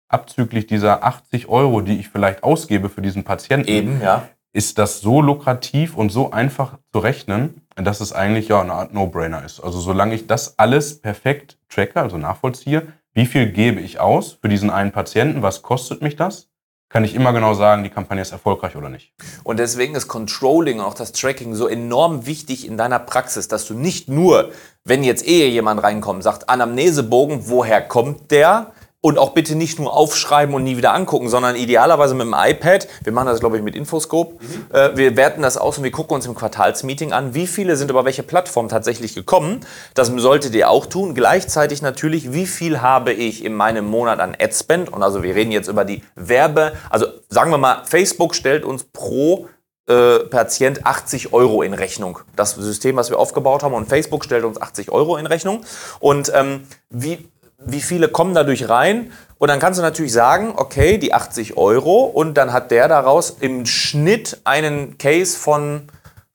abzüglich 0.08 0.66
dieser 0.66 1.04
80 1.04 1.48
Euro, 1.48 1.80
die 1.80 1.98
ich 1.98 2.08
vielleicht 2.08 2.42
ausgebe 2.42 2.88
für 2.88 3.02
diesen 3.02 3.24
Patienten, 3.24 3.68
Eben, 3.68 4.00
ja. 4.00 4.28
ist 4.52 4.78
das 4.78 5.00
so 5.00 5.20
lukrativ 5.20 5.96
und 5.96 6.10
so 6.10 6.30
einfach 6.30 6.78
zu 6.92 7.00
rechnen, 7.00 7.66
dass 7.74 8.00
es 8.00 8.12
eigentlich 8.12 8.48
ja 8.48 8.60
eine 8.60 8.72
Art 8.72 8.94
No-Brainer 8.94 9.44
ist. 9.44 9.60
Also 9.60 9.80
solange 9.80 10.14
ich 10.14 10.26
das 10.26 10.58
alles 10.58 11.00
perfekt 11.00 11.58
tracke, 11.68 12.00
also 12.00 12.16
nachvollziehe, 12.16 12.92
wie 13.12 13.26
viel 13.26 13.50
gebe 13.50 13.80
ich 13.80 14.00
aus 14.00 14.38
für 14.40 14.48
diesen 14.48 14.70
einen 14.70 14.92
Patienten, 14.92 15.42
was 15.42 15.62
kostet 15.62 16.02
mich 16.02 16.16
das? 16.16 16.48
Kann 16.88 17.04
ich 17.04 17.14
immer 17.14 17.32
genau 17.32 17.54
sagen, 17.54 17.82
die 17.82 17.90
Kampagne 17.90 18.22
ist 18.22 18.32
erfolgreich 18.32 18.76
oder 18.76 18.88
nicht. 18.88 19.12
Und 19.42 19.58
deswegen 19.58 19.94
ist 19.94 20.06
Controlling 20.06 20.78
und 20.78 20.84
auch 20.84 20.94
das 20.94 21.12
Tracking 21.12 21.54
so 21.54 21.66
enorm 21.66 22.26
wichtig 22.26 22.66
in 22.66 22.76
deiner 22.76 23.00
Praxis, 23.00 23.48
dass 23.48 23.66
du 23.66 23.74
nicht 23.74 24.08
nur, 24.08 24.52
wenn 24.84 25.02
jetzt 25.02 25.26
eh 25.26 25.48
jemand 25.48 25.82
reinkommt, 25.82 26.22
sagt 26.22 26.48
Anamnesebogen, 26.48 27.48
woher 27.48 27.82
kommt 27.82 28.30
der, 28.30 28.72
und 29.06 29.20
auch 29.20 29.30
bitte 29.30 29.54
nicht 29.54 29.78
nur 29.78 29.92
aufschreiben 29.92 30.52
und 30.52 30.64
nie 30.64 30.76
wieder 30.76 30.92
angucken, 30.92 31.28
sondern 31.28 31.54
idealerweise 31.54 32.16
mit 32.16 32.26
dem 32.26 32.34
iPad. 32.36 32.88
Wir 33.04 33.12
machen 33.12 33.26
das, 33.26 33.38
glaube 33.38 33.56
ich, 33.56 33.62
mit 33.62 33.76
Infoscope. 33.76 34.34
Mhm. 34.34 34.74
Äh, 34.76 34.96
wir 34.96 35.16
werten 35.16 35.42
das 35.42 35.56
aus 35.56 35.78
und 35.78 35.84
wir 35.84 35.92
gucken 35.92 36.16
uns 36.16 36.26
im 36.26 36.34
Quartalsmeeting 36.34 37.12
an, 37.12 37.32
wie 37.32 37.46
viele 37.46 37.76
sind 37.76 37.88
über 37.88 38.04
welche 38.04 38.24
Plattform 38.24 38.68
tatsächlich 38.68 39.14
gekommen. 39.14 39.60
Das 39.94 40.08
solltet 40.08 40.56
ihr 40.56 40.68
auch 40.68 40.86
tun. 40.86 41.14
Gleichzeitig 41.14 41.82
natürlich, 41.82 42.32
wie 42.32 42.48
viel 42.48 42.82
habe 42.82 43.12
ich 43.12 43.44
in 43.44 43.54
meinem 43.54 43.86
Monat 43.86 44.18
an 44.18 44.36
Adspend? 44.40 44.92
Und 44.92 45.04
also 45.04 45.22
wir 45.22 45.36
reden 45.36 45.52
jetzt 45.52 45.68
über 45.68 45.84
die 45.84 46.02
Werbe. 46.16 46.72
Also 46.90 47.06
sagen 47.28 47.52
wir 47.52 47.58
mal, 47.58 47.84
Facebook 47.84 48.34
stellt 48.34 48.64
uns 48.64 48.82
pro 48.82 49.46
äh, 49.88 50.18
Patient 50.18 50.84
80 50.84 51.32
Euro 51.32 51.62
in 51.62 51.74
Rechnung. 51.74 52.18
Das 52.34 52.56
System, 52.56 52.96
was 52.96 53.10
wir 53.10 53.20
aufgebaut 53.20 53.62
haben 53.62 53.72
und 53.72 53.88
Facebook 53.88 54.24
stellt 54.24 54.42
uns 54.42 54.60
80 54.60 54.90
Euro 54.90 55.16
in 55.16 55.26
Rechnung. 55.26 55.64
Und 56.00 56.32
ähm, 56.34 56.66
wie, 56.90 57.28
wie 57.58 57.80
viele 57.80 58.08
kommen 58.08 58.34
dadurch 58.34 58.68
rein? 58.68 59.12
Und 59.38 59.48
dann 59.48 59.58
kannst 59.58 59.78
du 59.78 59.82
natürlich 59.82 60.12
sagen, 60.12 60.54
okay, 60.56 60.98
die 60.98 61.12
80 61.12 61.56
Euro 61.56 62.04
und 62.04 62.34
dann 62.34 62.52
hat 62.52 62.70
der 62.70 62.88
daraus 62.88 63.36
im 63.40 63.66
Schnitt 63.66 64.40
einen 64.44 64.98
Case 64.98 65.36
von 65.36 65.88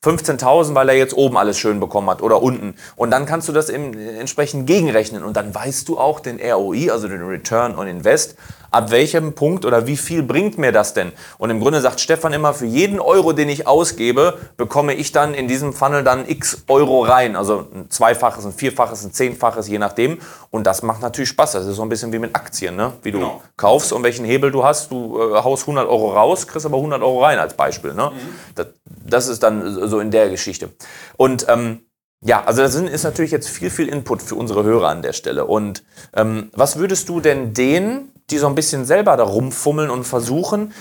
15.000, 0.03 0.73
weil 0.73 0.89
er 0.89 0.95
jetzt 0.95 1.15
oben 1.15 1.37
alles 1.37 1.59
schön 1.59 1.79
bekommen 1.79 2.09
hat 2.09 2.23
oder 2.23 2.41
unten. 2.41 2.73
Und 2.95 3.11
dann 3.11 3.27
kannst 3.27 3.47
du 3.47 3.53
das 3.53 3.69
im, 3.69 3.93
entsprechend 3.93 4.65
gegenrechnen 4.65 5.23
und 5.23 5.37
dann 5.37 5.53
weißt 5.53 5.87
du 5.87 5.99
auch 5.99 6.19
den 6.19 6.39
ROI, 6.39 6.89
also 6.91 7.07
den 7.07 7.23
Return 7.23 7.77
on 7.77 7.87
Invest, 7.87 8.35
ab 8.71 8.89
welchem 8.89 9.33
Punkt 9.33 9.65
oder 9.65 9.85
wie 9.85 9.97
viel 9.97 10.23
bringt 10.23 10.57
mir 10.57 10.71
das 10.71 10.93
denn? 10.93 11.11
Und 11.37 11.49
im 11.49 11.59
Grunde 11.59 11.81
sagt 11.81 11.99
Stefan 11.99 12.33
immer, 12.33 12.53
für 12.53 12.65
jeden 12.65 12.99
Euro, 12.99 13.33
den 13.33 13.49
ich 13.49 13.67
ausgebe, 13.67 14.39
bekomme 14.57 14.93
ich 14.93 15.11
dann 15.11 15.33
in 15.33 15.47
diesem 15.47 15.73
Funnel 15.73 16.03
dann 16.03 16.27
x 16.27 16.63
Euro 16.67 17.03
rein. 17.03 17.35
Also 17.35 17.67
ein 17.73 17.89
zweifaches, 17.89 18.45
ein 18.45 18.53
vierfaches, 18.53 19.03
ein 19.03 19.11
zehnfaches, 19.11 19.67
je 19.67 19.77
nachdem. 19.77 20.19
Und 20.49 20.65
das 20.65 20.81
macht 20.83 21.01
natürlich 21.01 21.29
Spaß. 21.29 21.51
Das 21.51 21.65
ist 21.65 21.75
so 21.75 21.83
ein 21.83 21.89
bisschen 21.89 22.13
wie 22.13 22.19
mit 22.19 22.35
Aktien, 22.35 22.75
ne? 22.75 22.93
wie 23.03 23.11
du 23.11 23.19
genau. 23.19 23.41
kaufst 23.57 23.93
und 23.93 24.03
welchen 24.03 24.25
Hebel 24.25 24.51
du 24.51 24.63
hast. 24.63 24.91
Du 24.91 25.19
äh, 25.19 25.43
haust 25.43 25.63
100 25.63 25.87
Euro 25.87 26.13
raus, 26.13 26.47
kriegst 26.47 26.65
aber 26.65 26.77
100 26.77 27.01
Euro 27.01 27.23
rein 27.23 27.39
als 27.39 27.53
Beispiel. 27.55 27.93
Ne? 27.93 28.11
Mhm. 28.13 28.55
Das, 28.55 28.67
das, 29.05 29.27
ist 29.27 29.43
dann 29.43 29.87
so 29.87 29.99
in 29.99 30.11
der 30.11 30.29
Geschichte. 30.29 30.69
Und 31.17 31.45
ähm, 31.49 31.81
ja, 32.23 32.43
also 32.45 32.61
das 32.61 32.75
ist 32.75 33.03
natürlich 33.03 33.31
jetzt 33.31 33.49
viel, 33.49 33.71
viel 33.71 33.87
Input 33.87 34.21
für 34.21 34.35
unsere 34.35 34.63
Hörer 34.63 34.89
an 34.89 35.01
der 35.01 35.13
Stelle. 35.13 35.45
Und 35.45 35.83
ähm, 36.13 36.51
was 36.53 36.77
würdest 36.77 37.09
du 37.09 37.19
denn 37.19 37.53
denen, 37.53 38.10
die 38.31 38.37
so 38.37 38.47
ein 38.47 38.55
bisschen 38.55 38.85
selber 38.85 39.17
da 39.17 39.23
rumfummeln 39.23 39.89
und 39.89 40.03
versuchen, 40.03 40.73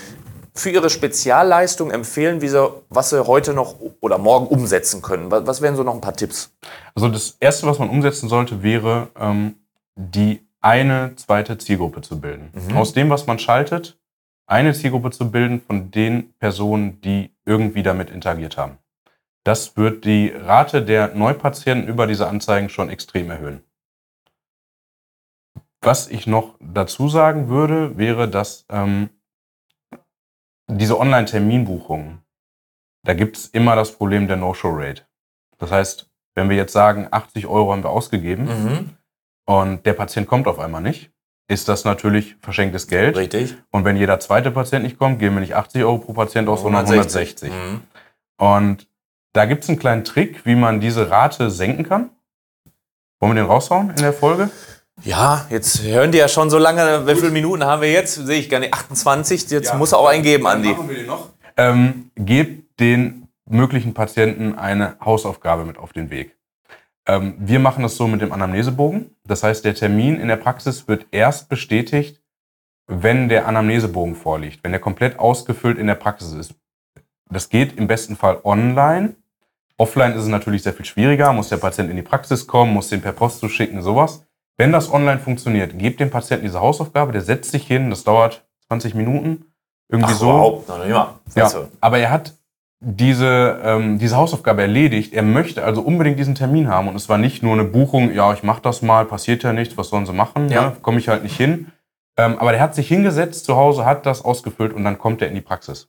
für 0.55 0.71
ihre 0.71 0.91
Spezialleistung 0.91 1.91
empfehlen, 1.91 2.41
wie 2.41 2.49
sie, 2.49 2.69
was 2.89 3.11
sie 3.11 3.27
heute 3.27 3.55
noch 3.55 3.77
oder 4.01 4.19
morgen 4.19 4.47
umsetzen 4.47 5.01
können? 5.03 5.31
Was, 5.31 5.47
was 5.47 5.63
wären 5.63 5.77
so 5.77 5.83
noch 5.83 5.95
ein 5.95 6.01
paar 6.01 6.17
Tipps? 6.17 6.53
Also 6.95 7.09
das 7.09 7.37
Erste, 7.41 7.67
was 7.67 7.79
man 7.79 7.89
umsetzen 7.89 8.29
sollte, 8.29 8.63
wäre 8.63 9.09
ähm, 9.19 9.55
die 9.95 10.47
eine 10.61 11.15
zweite 11.17 11.57
Zielgruppe 11.59 12.03
zu 12.03 12.21
bilden. 12.21 12.53
Mhm. 12.53 12.77
Aus 12.77 12.93
dem, 12.93 13.11
was 13.11 13.27
man 13.27 13.39
schaltet, 13.39 13.99
eine 14.47 14.75
Zielgruppe 14.75 15.11
zu 15.11 15.31
bilden 15.31 15.61
von 15.65 15.91
den 15.91 16.35
Personen, 16.39 17.01
die 17.01 17.31
irgendwie 17.47 17.83
damit 17.83 18.11
interagiert 18.11 18.57
haben. 18.57 18.79
Das 19.45 19.77
wird 19.77 20.05
die 20.05 20.29
Rate 20.29 20.85
der 20.85 21.15
Neupatienten 21.15 21.89
über 21.89 22.07
diese 22.07 22.27
Anzeigen 22.27 22.69
schon 22.69 22.91
extrem 22.91 23.31
erhöhen. 23.31 23.63
Was 25.83 26.09
ich 26.09 26.27
noch 26.27 26.55
dazu 26.61 27.09
sagen 27.09 27.49
würde, 27.49 27.97
wäre, 27.97 28.29
dass 28.29 28.67
ähm, 28.69 29.11
diese 30.69 30.99
Online-Terminbuchungen, 30.99 32.23
da 33.03 33.15
gibt 33.15 33.39
es 33.39 33.47
immer 33.47 33.77
das 33.77 33.93
Problem 33.93 34.29
der 34.29 34.37
No-Show-Rate. 34.37 35.07
Das 35.59 35.71
heißt, 35.71 36.11
wenn 36.35 36.49
wir 36.49 36.57
jetzt 36.57 36.73
sagen, 36.73 37.09
80 37.11 37.47
Euro 37.47 37.73
haben 37.73 37.83
wir 37.83 37.91
ausgegeben 37.91 38.45
mhm. 38.45 38.91
und 39.47 39.87
der 39.87 39.95
Patient 39.95 40.27
kommt 40.27 40.47
auf 40.47 40.59
einmal 40.59 40.83
nicht, 40.83 41.11
ist 41.49 41.69
das 41.69 41.85
natürlich 41.85 42.37
verschenktes 42.41 42.87
Geld. 42.87 43.17
Richtig. 43.17 43.57
Und 43.71 43.85
wenn 43.85 43.97
jeder 43.97 44.21
zweite 44.21 44.51
Patient 44.51 44.85
nicht 44.85 44.99
kommt, 44.99 45.19
geben 45.19 45.37
wir 45.37 45.41
nicht 45.41 45.57
80 45.57 45.83
Euro 45.83 45.99
pro 45.99 46.13
Patient 46.13 46.49
aus, 46.49 46.63
sondern 46.63 46.87
160. 46.87 47.51
Mhm. 47.51 47.81
Und 48.39 48.87
da 49.33 49.47
gibt 49.47 49.65
es 49.65 49.69
einen 49.69 49.79
kleinen 49.79 50.05
Trick, 50.05 50.47
wie 50.47 50.55
man 50.55 50.81
diese 50.81 51.11
Rate 51.11 51.51
senken 51.51 51.85
kann. 51.85 52.11
Wollen 53.19 53.35
wir 53.35 53.43
den 53.43 53.51
raushauen 53.51 53.91
in 53.91 53.97
der 53.97 54.13
Folge? 54.13 54.51
Ja, 55.03 55.47
jetzt 55.51 55.83
hören 55.83 56.13
die 56.13 56.19
ja 56.19 56.29
schon 56.29 56.51
so 56.51 56.59
lange. 56.59 57.07
Wie 57.07 57.15
viele 57.15 57.31
Minuten 57.31 57.65
haben 57.65 57.83
wir 57.83 57.91
jetzt? 57.91 58.15
Sehe 58.15 58.39
ich 58.39 58.49
gar 58.49 58.61
nicht. 58.61 58.75
28. 58.75 59.51
Jetzt 59.51 59.71
ja, 59.71 59.75
muss 59.77 59.93
er 59.93 59.99
auch 59.99 60.09
eingeben, 60.09 60.47
Andi. 60.47 60.69
Machen 60.69 60.89
wir 60.89 60.97
den 60.97 61.07
noch. 61.07 61.31
Ähm, 61.57 62.11
gebt 62.17 62.81
den 62.81 63.29
möglichen 63.47 63.95
Patienten 63.95 64.57
eine 64.57 64.97
Hausaufgabe 65.05 65.65
mit 65.65 65.79
auf 65.79 65.93
den 65.93 66.11
Weg. 66.11 66.37
Ähm, 67.07 67.35
wir 67.39 67.59
machen 67.59 67.83
das 67.83 67.97
so 67.97 68.07
mit 68.07 68.21
dem 68.21 68.33
Anamnesebogen. 68.33 69.17
Das 69.25 69.43
heißt, 69.43 69.65
der 69.65 69.75
Termin 69.75 70.21
in 70.21 70.29
der 70.29 70.37
Praxis 70.37 70.87
wird 70.87 71.07
erst 71.11 71.49
bestätigt, 71.49 72.21
wenn 72.87 73.29
der 73.29 73.47
Anamnesebogen 73.47 74.15
vorliegt, 74.15 74.63
wenn 74.63 74.73
der 74.73 74.81
komplett 74.81 75.19
ausgefüllt 75.19 75.79
in 75.79 75.87
der 75.87 75.95
Praxis 75.95 76.33
ist. 76.33 76.55
Das 77.31 77.49
geht 77.49 77.79
im 77.79 77.87
besten 77.87 78.17
Fall 78.17 78.41
online. 78.45 79.15
Offline 79.77 80.13
ist 80.13 80.23
es 80.23 80.29
natürlich 80.29 80.63
sehr 80.63 80.75
viel 80.75 80.85
schwieriger, 80.85 81.33
muss 81.33 81.49
der 81.49 81.57
Patient 81.57 81.89
in 81.91 81.97
die 81.97 82.03
Praxis 82.03 82.47
kommen, 82.47 82.73
muss 82.73 82.89
den 82.89 83.01
per 83.01 83.13
Post 83.13 83.41
zuschicken, 83.41 83.81
sowas. 83.83 84.27
Wenn 84.61 84.73
das 84.73 84.93
online 84.93 85.19
funktioniert, 85.19 85.79
gebt 85.79 86.01
dem 86.01 86.11
Patienten 86.11 86.45
diese 86.45 86.61
Hausaufgabe, 86.61 87.13
der 87.13 87.23
setzt 87.23 87.51
sich 87.51 87.67
hin, 87.67 87.89
das 87.89 88.05
dauert 88.05 88.45
20 88.67 88.95
Minuten, 88.95 89.47
irgendwie 89.89 90.13
Ach, 90.13 90.19
so. 90.19 90.29
Überhaupt 90.29 90.69
noch 90.69 90.85
nicht 90.85 90.93
mal. 90.93 91.15
Ja, 91.35 91.51
aber 91.81 91.97
er 91.97 92.11
hat 92.11 92.35
diese, 92.79 93.59
ähm, 93.65 93.99
diese 93.99 94.19
Hausaufgabe 94.19 94.61
erledigt. 94.61 95.15
Er 95.15 95.23
möchte 95.23 95.65
also 95.65 95.81
unbedingt 95.81 96.19
diesen 96.19 96.35
Termin 96.35 96.69
haben. 96.69 96.89
Und 96.89 96.97
es 96.97 97.09
war 97.09 97.17
nicht 97.17 97.43
nur 97.43 97.55
eine 97.55 97.65
Buchung, 97.65 98.13
ja, 98.13 98.35
ich 98.35 98.43
mache 98.43 98.61
das 98.61 98.83
mal, 98.83 99.07
passiert 99.07 99.45
ja 99.45 99.55
nichts, 99.55 99.79
was 99.79 99.89
sollen 99.89 100.05
sie 100.05 100.13
machen? 100.13 100.51
Ja. 100.51 100.63
Ne? 100.63 100.77
Komme 100.83 100.99
ich 100.99 101.09
halt 101.09 101.23
nicht 101.23 101.39
hin. 101.39 101.73
Ähm, 102.19 102.39
aber 102.39 102.53
der 102.53 102.61
hat 102.61 102.75
sich 102.75 102.87
hingesetzt 102.87 103.47
zu 103.47 103.57
Hause, 103.57 103.87
hat 103.87 104.05
das 104.05 104.23
ausgefüllt 104.23 104.75
und 104.75 104.85
dann 104.85 104.99
kommt 104.99 105.23
er 105.23 105.29
in 105.29 105.35
die 105.35 105.41
Praxis. 105.41 105.89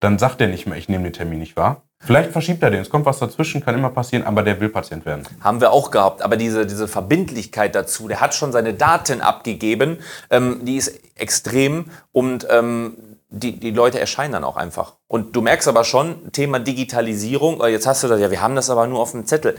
Dann 0.00 0.18
sagt 0.18 0.40
er 0.40 0.48
nicht 0.48 0.66
mehr, 0.66 0.78
ich 0.78 0.88
nehme 0.88 1.04
den 1.04 1.12
Termin 1.12 1.38
nicht 1.38 1.58
wahr. 1.58 1.82
Vielleicht 2.00 2.32
verschiebt 2.32 2.62
er 2.62 2.70
den. 2.70 2.82
Es 2.82 2.90
kommt 2.90 3.06
was 3.06 3.18
dazwischen, 3.18 3.64
kann 3.64 3.74
immer 3.74 3.90
passieren, 3.90 4.24
aber 4.24 4.42
der 4.42 4.60
will 4.60 4.68
Patient 4.68 5.06
werden. 5.06 5.26
Haben 5.40 5.60
wir 5.60 5.72
auch 5.72 5.90
gehabt. 5.90 6.20
Aber 6.20 6.36
diese, 6.36 6.66
diese 6.66 6.86
Verbindlichkeit 6.86 7.74
dazu, 7.74 8.08
der 8.08 8.20
hat 8.20 8.34
schon 8.34 8.52
seine 8.52 8.74
Daten 8.74 9.22
abgegeben, 9.22 9.98
ähm, 10.30 10.60
die 10.64 10.76
ist 10.76 11.00
extrem 11.14 11.86
und 12.12 12.46
ähm, 12.50 13.14
die, 13.30 13.58
die 13.58 13.70
Leute 13.70 13.98
erscheinen 13.98 14.32
dann 14.32 14.44
auch 14.44 14.56
einfach. 14.56 14.94
Und 15.08 15.34
du 15.34 15.40
merkst 15.40 15.66
aber 15.66 15.84
schon, 15.84 16.30
Thema 16.32 16.60
Digitalisierung, 16.60 17.60
äh, 17.60 17.68
jetzt 17.68 17.86
hast 17.86 18.04
du 18.04 18.08
das, 18.08 18.20
ja, 18.20 18.30
wir 18.30 18.40
haben 18.40 18.54
das 18.54 18.70
aber 18.70 18.86
nur 18.86 19.00
auf 19.00 19.10
dem 19.10 19.26
Zettel. 19.26 19.56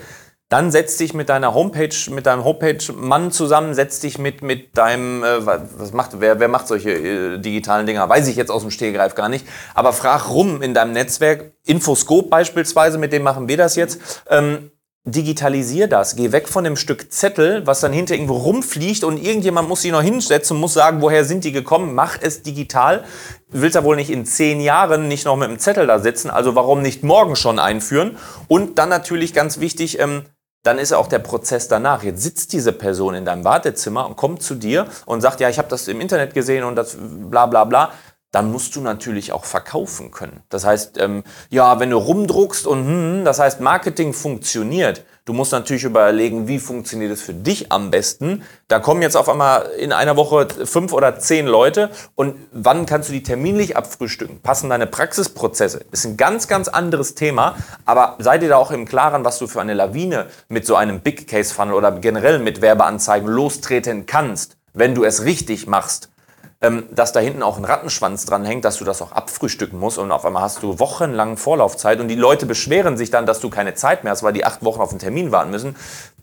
Dann 0.50 0.70
setz 0.72 0.98
dich 0.98 1.16
mit 1.16 1.30
deiner 1.30 1.56
Homepage, 1.56 1.96
mit 2.12 2.28
deinem 2.28 2.44
Homepage-Mann 2.44 3.32
zusammen, 3.32 3.74
setz 3.74 4.00
dich 4.00 4.20
mit, 4.20 4.44
mit 4.44 4.78
deinem, 4.78 5.24
äh, 5.24 5.44
was 5.46 5.92
macht, 5.92 6.20
wer, 6.20 6.40
wer 6.40 6.48
macht 6.48 6.68
solche 6.68 6.92
äh, 6.92 7.38
digitalen 7.40 7.88
Dinger? 7.88 8.08
Weiß 8.08 8.28
ich 8.28 8.36
jetzt 8.36 8.52
aus 8.52 8.62
dem 8.62 8.70
Stehgreif 8.70 9.16
gar 9.16 9.28
nicht. 9.28 9.48
Aber 9.74 9.92
frag 9.92 10.30
rum 10.30 10.62
in 10.62 10.76
deinem 10.76 10.94
Netzwerk, 10.94 11.54
Infoscope 11.66 12.30
beispielsweise, 12.30 13.00
mit 13.00 13.12
dem 13.12 13.24
machen 13.24 13.48
wir 13.48 13.58
das 13.58 13.76
jetzt. 13.76 14.24
Ähm, 14.30 14.70
digitalisier 15.06 15.88
das. 15.88 16.16
Geh 16.16 16.32
weg 16.32 16.48
von 16.48 16.64
dem 16.64 16.76
Stück 16.76 17.12
Zettel, 17.12 17.66
was 17.68 17.80
dann 17.80 17.94
hinter 17.94 18.16
irgendwo 18.16 18.38
rumfliegt 18.38 19.04
und 19.04 19.24
irgendjemand 19.24 19.70
muss 19.70 19.84
sich 19.84 19.92
noch 19.92 20.02
hinsetzen 20.02 20.58
muss 20.58 20.74
sagen, 20.74 21.02
woher 21.02 21.26
sind 21.26 21.44
die 21.44 21.52
gekommen? 21.52 21.94
Mach 21.94 22.18
es 22.20 22.42
digital. 22.42 23.04
Du 23.52 23.62
willst 23.62 23.76
ja 23.76 23.84
wohl 23.84 23.96
nicht 23.96 24.10
in 24.10 24.26
zehn 24.26 24.60
Jahren 24.60 25.08
nicht 25.08 25.26
noch 25.26 25.36
mit 25.38 25.50
dem 25.50 25.60
Zettel 25.60 25.86
da 25.86 26.00
sitzen, 26.00 26.32
also 26.32 26.56
warum 26.56 26.82
nicht 26.82 27.04
morgen 27.04 27.36
schon 27.36 27.60
einführen? 27.60 28.18
Und 28.48 28.80
dann 28.80 28.90
natürlich 28.90 29.34
ganz 29.34 29.60
wichtig, 29.60 30.00
ähm, 30.00 30.24
dann 30.65 30.80
ist 30.80 30.93
auch 30.93 31.08
der 31.08 31.19
Prozess 31.19 31.67
danach. 31.67 32.04
Jetzt 32.04 32.23
sitzt 32.23 32.51
diese 32.51 32.71
Person 32.71 33.13
in 33.13 33.23
deinem 33.23 33.43
Wartezimmer 33.43 34.08
und 34.08 34.15
kommt 34.15 34.41
zu 34.41 34.56
dir 34.56 34.88
und 35.06 35.21
sagt, 35.21 35.39
ja, 35.39 35.47
ich 35.47 35.60
habe 35.60 35.67
das 35.69 35.88
im 35.88 36.01
Internet 36.01 36.34
gesehen 36.34 36.63
und 36.63 36.75
das 36.75 36.97
bla 36.99 37.45
bla 37.45 37.65
bla. 37.65 37.91
Dann 38.32 38.51
musst 38.51 38.75
du 38.75 38.82
natürlich 38.82 39.32
auch 39.32 39.45
verkaufen 39.45 40.10
können. 40.10 40.41
Das 40.49 40.65
heißt, 40.65 40.97
ähm, 40.97 41.23
ja, 41.49 41.80
wenn 41.80 41.91
du 41.91 41.97
rumdruckst 41.97 42.65
und 42.65 42.86
hm, 42.86 43.25
das 43.25 43.39
heißt, 43.39 43.62
Marketing 43.62 44.13
funktioniert, 44.13 45.06
Du 45.26 45.34
musst 45.34 45.54
natürlich 45.54 45.84
überlegen, 45.86 46.48
wie 46.48 46.60
funktioniert 46.60 47.12
es 47.12 47.24
für 47.24 47.34
dich 47.34 47.72
am 47.72 47.90
besten. 47.90 48.44
Da 48.68 48.78
kommen 48.78 49.02
jetzt 49.02 49.18
auf 49.18 49.28
einmal 49.28 49.64
in 49.80 49.92
einer 49.92 50.16
Woche 50.18 50.48
fünf 50.66 50.94
oder 50.94 51.18
zehn 51.18 51.48
Leute 51.48 51.90
und 52.14 52.36
wann 52.52 52.86
kannst 52.86 53.10
du 53.10 53.14
die 53.14 53.24
terminlich 53.24 53.76
abfrühstücken? 53.76 54.42
Passen 54.42 54.70
deine 54.70 54.86
Praxisprozesse? 54.86 55.84
Ist 55.92 56.06
ein 56.06 56.16
ganz, 56.16 56.48
ganz 56.48 56.68
anderes 56.68 57.16
Thema, 57.16 57.56
aber 57.86 58.18
sei 58.20 58.38
dir 58.38 58.50
da 58.50 58.58
auch 58.58 58.70
im 58.70 58.86
Klaren, 58.86 59.26
was 59.26 59.40
du 59.40 59.48
für 59.48 59.62
eine 59.62 59.74
Lawine 59.74 60.28
mit 60.48 60.68
so 60.68 60.76
einem 60.76 61.00
Big 61.00 61.28
Case 61.28 61.52
Funnel 61.52 61.74
oder 61.74 61.92
generell 61.94 62.38
mit 62.38 62.62
Werbeanzeigen 62.62 63.28
lostreten 63.28 64.06
kannst, 64.06 64.58
wenn 64.76 64.94
du 64.94 65.06
es 65.06 65.24
richtig 65.24 65.66
machst 65.66 66.10
ähm, 66.62 66.88
dass 66.91 67.12
da 67.12 67.20
hinten 67.20 67.44
auch 67.44 67.58
ein 67.58 67.65
Rattenschwanz 67.65 68.26
dran 68.26 68.46
hängt, 68.46 68.65
dass 68.65 68.78
du 68.78 68.86
das 68.86 69.02
auch 69.02 69.12
abfrühstücken 69.12 69.80
musst 69.80 69.98
und 69.98 70.12
auf 70.12 70.26
einmal 70.26 70.44
hast 70.44 70.63
du 70.63 70.80
wochenlang 70.80 71.38
Vorlaufzeit 71.38 72.00
und 72.00 72.08
die 72.08 72.15
Leute 72.15 72.46
beschweren 72.46 72.98
sich 72.98 73.12
dann, 73.12 73.26
dass 73.26 73.39
du 73.39 73.50
keine 73.50 73.74
Zeit 73.76 74.04
mehr 74.04 74.12
hast, 74.12 74.24
weil 74.24 74.34
die 74.34 74.46
acht 74.46 74.63
Wochen 74.63 74.82
auf 74.82 74.91
einen 74.91 75.00
Termin 75.00 75.32
warten 75.32 75.52
müssen. 75.52 75.76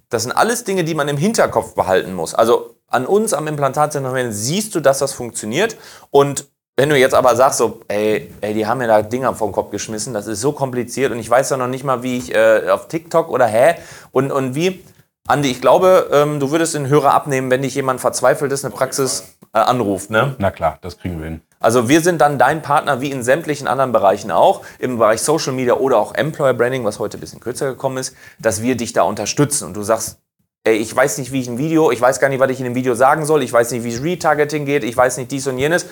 Das 0.08 0.22
sind 0.24 0.32
alles 0.32 0.64
Dinge, 0.64 0.84
die 0.84 0.94
man 0.94 1.08
im 1.08 1.16
Hinterkopf 1.16 1.74
behalten 1.74 2.14
muss. 2.14 2.34
Also 2.34 2.76
an 2.86 3.06
uns 3.06 3.32
am 3.32 3.46
Implantatzentrum 3.46 4.32
siehst 4.32 4.74
du, 4.74 4.80
dass 4.80 4.98
das 4.98 5.12
funktioniert 5.12 5.76
und 6.10 6.46
wenn 6.76 6.88
du 6.88 6.96
jetzt 6.96 7.14
aber 7.14 7.36
sagst, 7.36 7.58
so, 7.58 7.80
ey, 7.88 8.32
ey, 8.40 8.54
die 8.54 8.66
haben 8.66 8.78
mir 8.78 8.86
da 8.86 9.02
Dinger 9.02 9.34
vom 9.34 9.52
Kopf 9.52 9.70
geschmissen, 9.70 10.14
das 10.14 10.26
ist 10.26 10.40
so 10.40 10.52
kompliziert 10.52 11.12
und 11.12 11.18
ich 11.18 11.28
weiß 11.28 11.50
ja 11.50 11.58
noch 11.58 11.66
nicht 11.66 11.84
mal, 11.84 12.02
wie 12.02 12.16
ich 12.16 12.34
äh, 12.34 12.70
auf 12.70 12.88
TikTok 12.88 13.28
oder 13.28 13.46
hä 13.46 13.74
und, 14.10 14.32
und 14.32 14.54
wie. 14.54 14.82
Andi, 15.28 15.50
ich 15.50 15.60
glaube, 15.60 16.08
ähm, 16.12 16.40
du 16.40 16.50
würdest 16.50 16.74
den 16.74 16.88
Hörer 16.88 17.14
abnehmen, 17.14 17.50
wenn 17.50 17.62
dich 17.62 17.74
jemand 17.76 18.00
verzweifelt 18.00 18.50
ist, 18.50 18.64
eine 18.64 18.74
Praxis 18.74 19.36
äh, 19.54 19.58
anruft, 19.58 20.10
ne? 20.10 20.34
Na 20.38 20.50
klar, 20.50 20.78
das 20.82 20.98
kriegen 20.98 21.18
wir 21.18 21.26
hin. 21.26 21.40
Also 21.60 21.88
wir 21.88 22.00
sind 22.00 22.20
dann 22.20 22.38
dein 22.38 22.60
Partner, 22.60 23.00
wie 23.00 23.12
in 23.12 23.22
sämtlichen 23.22 23.68
anderen 23.68 23.92
Bereichen 23.92 24.32
auch, 24.32 24.62
im 24.80 24.98
Bereich 24.98 25.22
Social 25.22 25.52
Media 25.52 25.74
oder 25.74 25.98
auch 25.98 26.14
Employer 26.14 26.54
Branding, 26.54 26.84
was 26.84 26.98
heute 26.98 27.18
ein 27.18 27.20
bisschen 27.20 27.38
kürzer 27.38 27.66
gekommen 27.66 27.98
ist, 27.98 28.16
dass 28.40 28.62
wir 28.62 28.76
dich 28.76 28.92
da 28.92 29.02
unterstützen 29.02 29.68
und 29.68 29.76
du 29.76 29.82
sagst, 29.82 30.18
ey, 30.64 30.74
ich 30.76 30.94
weiß 30.94 31.18
nicht, 31.18 31.30
wie 31.30 31.40
ich 31.40 31.48
ein 31.48 31.58
Video, 31.58 31.92
ich 31.92 32.00
weiß 32.00 32.18
gar 32.18 32.28
nicht, 32.28 32.40
was 32.40 32.50
ich 32.50 32.58
in 32.58 32.64
dem 32.64 32.74
Video 32.74 32.94
sagen 32.94 33.24
soll, 33.24 33.44
ich 33.44 33.52
weiß 33.52 33.70
nicht, 33.70 33.84
wie 33.84 33.94
Retargeting 33.94 34.64
geht, 34.64 34.82
ich 34.82 34.96
weiß 34.96 35.18
nicht 35.18 35.30
dies 35.30 35.46
und 35.46 35.58
jenes. 35.58 35.86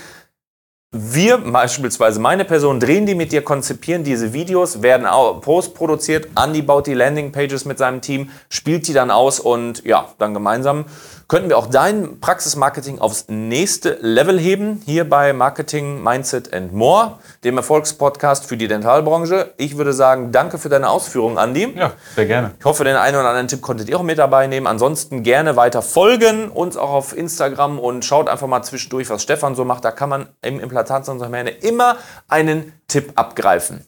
Wir, 0.92 1.38
beispielsweise 1.38 2.18
meine 2.18 2.44
Person, 2.44 2.80
drehen 2.80 3.06
die 3.06 3.14
mit 3.14 3.30
dir, 3.30 3.42
konzipieren 3.42 4.02
diese 4.02 4.32
Videos, 4.32 4.82
werden 4.82 5.06
auch 5.06 5.40
postproduziert. 5.40 6.28
Andy 6.36 6.62
baut 6.62 6.88
die 6.88 6.94
Landingpages 6.94 7.64
mit 7.64 7.78
seinem 7.78 8.00
Team, 8.00 8.30
spielt 8.48 8.88
die 8.88 8.92
dann 8.92 9.12
aus 9.12 9.38
und 9.38 9.84
ja, 9.84 10.08
dann 10.18 10.34
gemeinsam 10.34 10.86
könnten 11.30 11.48
wir 11.48 11.58
auch 11.58 11.68
dein 11.68 12.18
Praxismarketing 12.18 12.98
aufs 12.98 13.26
nächste 13.28 13.98
Level 14.00 14.36
heben. 14.36 14.82
Hier 14.84 15.08
bei 15.08 15.32
Marketing, 15.32 16.02
Mindset 16.02 16.52
and 16.52 16.72
More, 16.72 17.20
dem 17.44 17.56
Erfolgspodcast 17.56 18.46
für 18.46 18.56
die 18.56 18.66
Dentalbranche. 18.66 19.54
Ich 19.56 19.76
würde 19.76 19.92
sagen, 19.92 20.32
danke 20.32 20.58
für 20.58 20.68
deine 20.68 20.90
Ausführungen, 20.90 21.38
Andi. 21.38 21.72
Ja, 21.76 21.92
sehr 22.16 22.26
gerne. 22.26 22.50
Ich 22.58 22.64
hoffe, 22.64 22.82
den 22.82 22.96
einen 22.96 23.16
oder 23.16 23.28
anderen 23.28 23.46
Tipp 23.46 23.62
konntet 23.62 23.88
ihr 23.88 23.96
auch 23.96 24.02
mit 24.02 24.18
dabei 24.18 24.48
nehmen. 24.48 24.66
Ansonsten 24.66 25.22
gerne 25.22 25.54
weiter 25.54 25.82
folgen, 25.82 26.48
uns 26.48 26.76
auch 26.76 26.90
auf 26.90 27.16
Instagram 27.16 27.78
und 27.78 28.04
schaut 28.04 28.28
einfach 28.28 28.48
mal 28.48 28.64
zwischendurch, 28.64 29.08
was 29.08 29.22
Stefan 29.22 29.54
so 29.54 29.64
macht. 29.64 29.84
Da 29.84 29.92
kann 29.92 30.08
man 30.08 30.26
im 30.42 30.58
Implantatsondermähne 30.58 31.50
immer 31.50 31.96
einen 32.26 32.72
Tipp 32.88 33.12
abgreifen. 33.14 33.86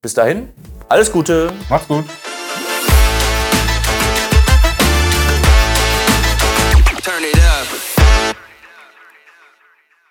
Bis 0.00 0.14
dahin, 0.14 0.50
alles 0.88 1.10
Gute. 1.10 1.52
Macht's 1.68 1.88
gut. 1.88 2.04